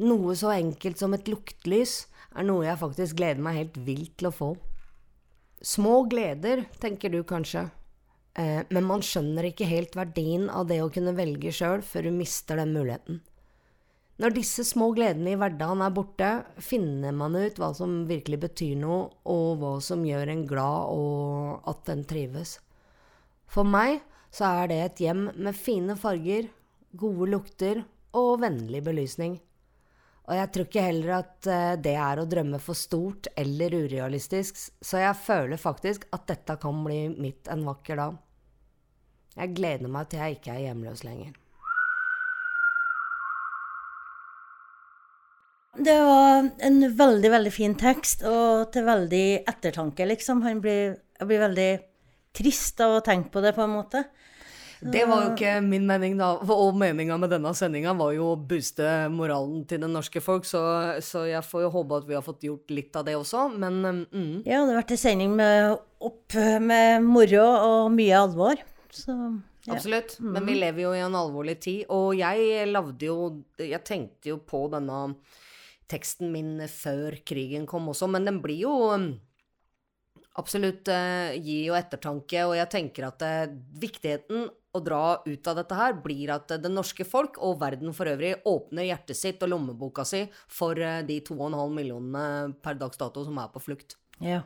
Noe 0.04 0.34
så 0.36 0.52
enkelt 0.52 1.00
som 1.00 1.16
et 1.16 1.30
luktlys 1.32 2.02
er 2.36 2.44
noe 2.44 2.66
jeg 2.66 2.80
faktisk 2.80 3.16
gleder 3.16 3.40
meg 3.44 3.56
helt 3.56 3.78
vilt 3.86 4.18
til 4.20 4.28
å 4.28 4.34
få. 4.36 4.50
Små 5.64 6.02
gleder, 6.10 6.66
tenker 6.82 7.12
du 7.12 7.22
kanskje, 7.24 7.70
eh, 8.36 8.68
men 8.68 8.84
man 8.84 9.04
skjønner 9.06 9.48
ikke 9.48 9.70
helt 9.70 9.96
verdien 9.96 10.50
av 10.50 10.66
det 10.68 10.82
å 10.82 10.90
kunne 10.92 11.16
velge 11.16 11.54
sjøl 11.54 11.80
før 11.86 12.10
du 12.10 12.12
mister 12.18 12.60
den 12.60 12.74
muligheten. 12.76 13.22
Når 14.20 14.36
disse 14.36 14.64
små 14.68 14.90
gledene 14.92 15.32
i 15.32 15.38
hverdagen 15.40 15.80
er 15.80 15.94
borte, 15.94 16.30
finner 16.60 17.14
man 17.16 17.34
ut 17.38 17.56
hva 17.58 17.72
som 17.74 18.02
virkelig 18.10 18.42
betyr 18.44 18.76
noe, 18.82 19.08
og 19.24 19.62
hva 19.62 19.76
som 19.80 20.04
gjør 20.04 20.34
en 20.34 20.44
glad 20.46 20.92
og 20.92 21.70
at 21.72 21.88
en 21.94 22.04
trives. 22.04 22.58
For 23.48 23.64
meg 23.64 24.02
så 24.32 24.48
er 24.48 24.70
det 24.70 24.80
et 24.82 25.02
hjem 25.04 25.26
med 25.36 25.56
fine 25.56 25.96
farger, 26.00 26.48
gode 26.96 27.28
lukter 27.32 27.82
og 28.16 28.40
vennlig 28.42 28.82
belysning. 28.84 29.36
Og 30.22 30.36
jeg 30.38 30.50
tror 30.54 30.68
ikke 30.68 30.84
heller 30.86 31.14
at 31.18 31.48
eh, 31.50 31.74
det 31.82 31.94
er 31.98 32.20
å 32.22 32.28
drømme 32.30 32.60
for 32.62 32.78
stort 32.78 33.28
eller 33.36 33.74
urealistisk, 33.74 34.60
så 34.80 35.02
jeg 35.02 35.18
føler 35.18 35.60
faktisk 35.60 36.06
at 36.14 36.28
dette 36.30 36.56
kan 36.62 36.84
bli 36.86 37.04
mitt 37.12 37.50
en 37.52 37.66
vakker 37.66 37.98
dag. 37.98 38.18
Jeg 39.36 39.54
gleder 39.56 39.90
meg 39.92 40.08
til 40.08 40.22
jeg 40.22 40.38
ikke 40.38 40.54
er 40.54 40.66
hjemløs 40.68 41.04
lenger. 41.04 41.38
Det 45.72 45.94
var 46.04 46.50
en 46.68 46.82
veldig, 46.96 47.30
veldig 47.32 47.52
fin 47.52 47.74
tekst, 47.80 48.22
og 48.28 48.68
til 48.74 48.84
veldig 48.84 49.26
ettertanke, 49.48 50.04
liksom. 50.06 50.42
Han 50.44 50.60
blir, 50.62 50.98
jeg 51.16 51.28
blir 51.30 51.40
veldig 51.42 51.70
trist 52.36 52.80
av 52.84 52.98
å 52.98 53.04
tenke 53.04 53.32
på 53.32 53.42
det, 53.44 53.54
på 53.56 53.64
en 53.64 53.76
måte. 53.76 54.04
Det 54.82 55.04
var 55.06 55.20
jo 55.22 55.28
ikke 55.30 55.60
min 55.62 55.84
mening, 55.86 56.16
da. 56.18 56.32
Og 56.42 56.74
meninga 56.74 57.14
med 57.20 57.30
denne 57.30 57.52
sendinga 57.54 57.92
var 57.94 58.16
jo 58.16 58.32
å 58.32 58.40
booste 58.50 58.88
moralen 59.14 59.62
til 59.70 59.84
det 59.84 59.90
norske 59.92 60.22
folk, 60.24 60.48
så, 60.48 60.62
så, 61.04 61.22
jeg 61.30 61.44
får 61.46 61.66
jo 61.66 61.70
håpe 61.76 62.00
at 62.00 62.08
vi 62.08 62.16
har 62.18 62.26
fått 62.26 62.48
gjort 62.48 62.74
litt 62.74 62.98
av 62.98 63.06
det 63.06 63.14
også, 63.18 63.46
men 63.62 63.78
mm. 64.10 64.42
Ja, 64.42 64.64
det 64.64 64.72
har 64.72 64.80
vært 64.80 64.96
en 64.96 65.02
sending 65.04 65.36
med, 65.38 65.78
opp, 66.02 66.34
med 66.66 67.06
moro 67.06 67.46
og 67.46 67.94
mye 67.94 68.24
alvor. 68.24 68.66
Så 68.92 69.14
ja. 69.62 69.76
Absolutt. 69.76 70.16
Mm. 70.18 70.32
Men 70.34 70.46
vi 70.48 70.54
lever 70.58 70.82
jo 70.82 70.92
i 70.96 71.02
en 71.04 71.14
alvorlig 71.14 71.60
tid, 71.62 71.84
og 71.94 72.16
jeg 72.18 72.66
lagde 72.66 73.06
jo 73.06 73.18
Jeg 73.62 73.84
tenkte 73.86 74.32
jo 74.32 74.40
på 74.42 74.64
denne 74.72 75.04
teksten 75.92 76.32
min 76.32 76.56
før 76.72 77.20
krigen 77.26 77.68
kom 77.68 77.90
også, 77.92 78.08
men 78.10 78.26
den 78.26 78.40
blir 78.42 78.64
jo 78.64 78.74
absolutt 80.40 80.88
uh, 80.92 81.32
gi 81.36 81.62
jo 81.66 81.76
ettertanke, 81.76 82.44
og 82.48 82.56
jeg 82.56 82.70
tenker 82.72 83.08
at 83.08 83.24
uh, 83.26 83.54
viktigheten 83.82 84.48
å 84.72 84.80
dra 84.80 85.18
ut 85.26 85.50
av 85.50 85.58
dette 85.58 85.76
her 85.76 85.98
blir 86.04 86.32
at 86.32 86.54
uh, 86.54 86.60
det 86.62 86.72
norske 86.72 87.04
folk 87.08 87.36
og 87.44 87.58
verden 87.60 87.92
for 87.96 88.08
øvrig 88.08 88.34
åpner 88.48 88.88
hjertet 88.88 89.18
sitt 89.18 89.44
og 89.44 89.52
lommeboka 89.52 90.06
si 90.08 90.24
for 90.48 90.78
de 90.78 91.20
2,5 91.28 91.76
millionene 91.76 92.56
per 92.64 92.80
dags 92.80 93.00
dato 93.00 93.26
som 93.26 93.40
er 93.42 93.52
på 93.52 93.62
flukt. 93.62 93.98
Ja. 94.22 94.42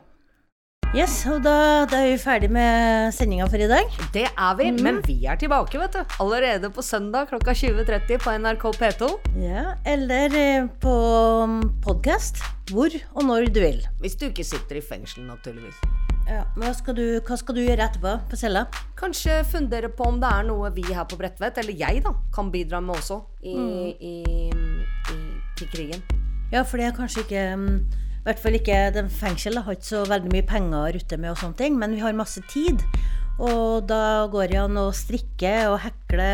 Yes, 0.95 1.25
og 1.27 1.41
da, 1.43 1.83
da, 1.91 1.97
er 1.99 2.13
vi 2.13 2.19
ferdig 2.21 2.47
med 2.53 3.11
sendinga 3.11 3.43
for 3.51 3.59
i 3.59 3.67
dag. 3.67 3.89
Det 4.15 4.23
er 4.23 4.53
vi, 4.55 4.69
mm. 4.71 4.77
men 4.85 4.99
vi 5.03 5.17
er 5.27 5.35
tilbake, 5.39 5.75
vet 5.81 5.97
du. 5.97 6.13
Allerede 6.23 6.69
på 6.71 6.83
søndag 6.85 7.27
klokka 7.27 7.51
20.30 7.51 8.21
på 8.23 8.35
NRK 8.39 8.63
P2. 8.79 9.09
Ja, 9.43 9.73
eller 9.83 10.37
på 10.79 10.93
um, 11.43 11.59
podkast. 11.83 12.39
Hvor 12.71 12.95
og 13.13 13.27
når 13.27 13.49
du 13.51 13.59
vil. 13.65 13.83
Hvis 13.99 14.15
du 14.15 14.29
ikke 14.29 14.47
sitter 14.47 14.79
i 14.79 14.85
fengsel, 14.85 15.27
naturligvis. 15.27 15.75
Ja, 16.31 16.45
hva 16.55 16.71
skal, 16.75 16.95
du, 16.95 17.05
hva 17.19 17.35
skal 17.39 17.59
du 17.59 17.65
gjøre 17.65 17.83
etterpå 17.89 18.15
på 18.31 18.39
cella? 18.39 18.63
Kanskje 18.95 19.41
fundere 19.51 19.91
på 19.91 20.07
om 20.07 20.23
det 20.23 20.31
er 20.39 20.47
noe 20.47 20.71
vi 20.75 20.87
her 20.87 21.03
på 21.03 21.19
Bredtvet, 21.19 21.59
eller 21.59 21.75
jeg, 21.83 21.99
da, 22.07 22.15
kan 22.35 22.47
bidra 22.51 22.79
med 22.79 22.95
også 22.95 23.21
i, 23.43 23.59
mm. 23.59 23.77
i, 23.99 24.17
i, 24.23 25.21
i 25.67 25.67
krigen. 25.67 26.03
Ja, 26.55 26.63
for 26.63 26.79
det 26.79 26.87
er 26.87 26.95
kanskje 26.95 27.27
ikke 27.27 27.47
um, 27.59 27.71
i 28.27 28.29
hvert 28.33 28.41
fall 28.43 28.57
ikke 28.57 28.77
den 28.91 29.07
Fengselet 29.07 29.63
har 29.63 29.77
ikke 29.77 29.87
så 29.87 30.01
veldig 30.03 30.31
mye 30.33 30.43
penger 30.43 30.81
å 30.81 30.87
rutte 30.97 31.15
med, 31.15 31.31
og 31.31 31.37
sånne 31.39 31.55
ting, 31.61 31.77
men 31.79 31.93
vi 31.95 32.01
har 32.03 32.17
masse 32.17 32.41
tid. 32.51 32.83
Og 33.39 33.85
da 33.87 34.27
går 34.27 34.51
det 34.51 34.57
an 34.59 34.79
å 34.81 34.89
strikke 34.91 35.53
og 35.71 35.77
hekle 35.85 36.31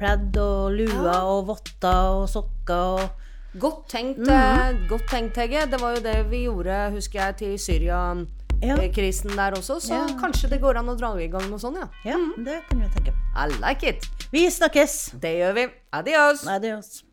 pledd 0.00 0.34
og 0.42 0.74
luer 0.74 1.12
og 1.20 1.46
votter 1.52 2.18
og 2.18 2.26
sokker 2.32 2.98
og 2.98 3.22
Godt 3.56 3.88
tenkt, 3.88 4.18
mm 4.18 4.28
-hmm. 4.28 4.88
godt 4.88 5.08
tenkt, 5.08 5.36
Hege. 5.36 5.66
Det 5.70 5.80
var 5.80 5.90
jo 5.96 6.02
det 6.02 6.30
vi 6.30 6.42
gjorde, 6.42 6.90
husker 6.90 7.24
jeg, 7.24 7.36
til 7.36 7.58
Syria-krisen 7.58 9.30
ja. 9.30 9.36
der 9.36 9.56
også. 9.56 9.80
Så 9.80 9.94
ja. 9.94 10.06
kanskje 10.20 10.50
det 10.50 10.60
går 10.60 10.76
an 10.76 10.88
å 10.88 10.94
dra 10.94 11.16
i 11.16 11.28
gang 11.28 11.48
noe 11.48 11.58
sånt, 11.58 11.78
ja. 11.80 11.88
Ja, 12.04 12.16
mm. 12.16 12.44
det 12.44 12.60
kan 12.68 12.80
vi 12.80 12.88
tenke. 12.94 13.12
I 13.36 13.48
like 13.48 13.88
it. 13.88 14.04
Vi 14.32 14.50
snakkes. 14.50 15.14
Det 15.22 15.38
gjør 15.38 15.52
vi. 15.52 15.66
Adios. 15.92 16.46
Adios. 16.46 17.04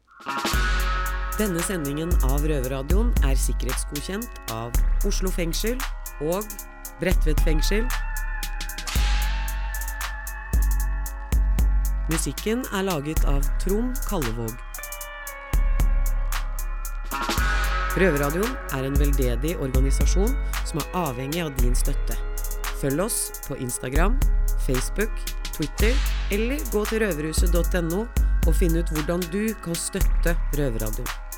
Denne 1.33 1.63
sendingen 1.65 2.11
av 2.27 2.43
Røverradioen 2.45 3.07
er 3.25 3.33
sikkerhetsgodkjent 3.41 4.51
av 4.53 4.75
Oslo 5.09 5.31
fengsel 5.33 5.79
og 6.21 6.45
Bredtvet 6.99 7.39
fengsel. 7.41 7.87
Musikken 12.11 12.61
er 12.69 12.85
laget 12.85 13.25
av 13.25 13.41
Trond 13.63 13.97
Kallevåg. 14.05 14.53
Røverradioen 17.97 18.53
er 18.77 18.85
en 18.85 18.99
veldedig 19.01 19.55
organisasjon 19.57 20.35
som 20.69 20.83
er 20.83 20.99
avhengig 21.01 21.41
av 21.47 21.55
din 21.63 21.73
støtte. 21.73 22.19
Følg 22.77 23.07
oss 23.07 23.17
på 23.47 23.57
Instagram, 23.57 24.19
Facebook, 24.67 25.17
Twitter 25.49 25.97
eller 26.29 26.61
gå 26.69 26.85
til 26.91 27.07
røverhuset.no 27.07 28.05
og 28.47 28.55
finne 28.55 28.83
ut 28.83 28.95
hvordan 28.95 29.23
du 29.33 29.43
kan 29.63 29.77
støtte 29.77 30.35
Røverradioen. 30.57 31.32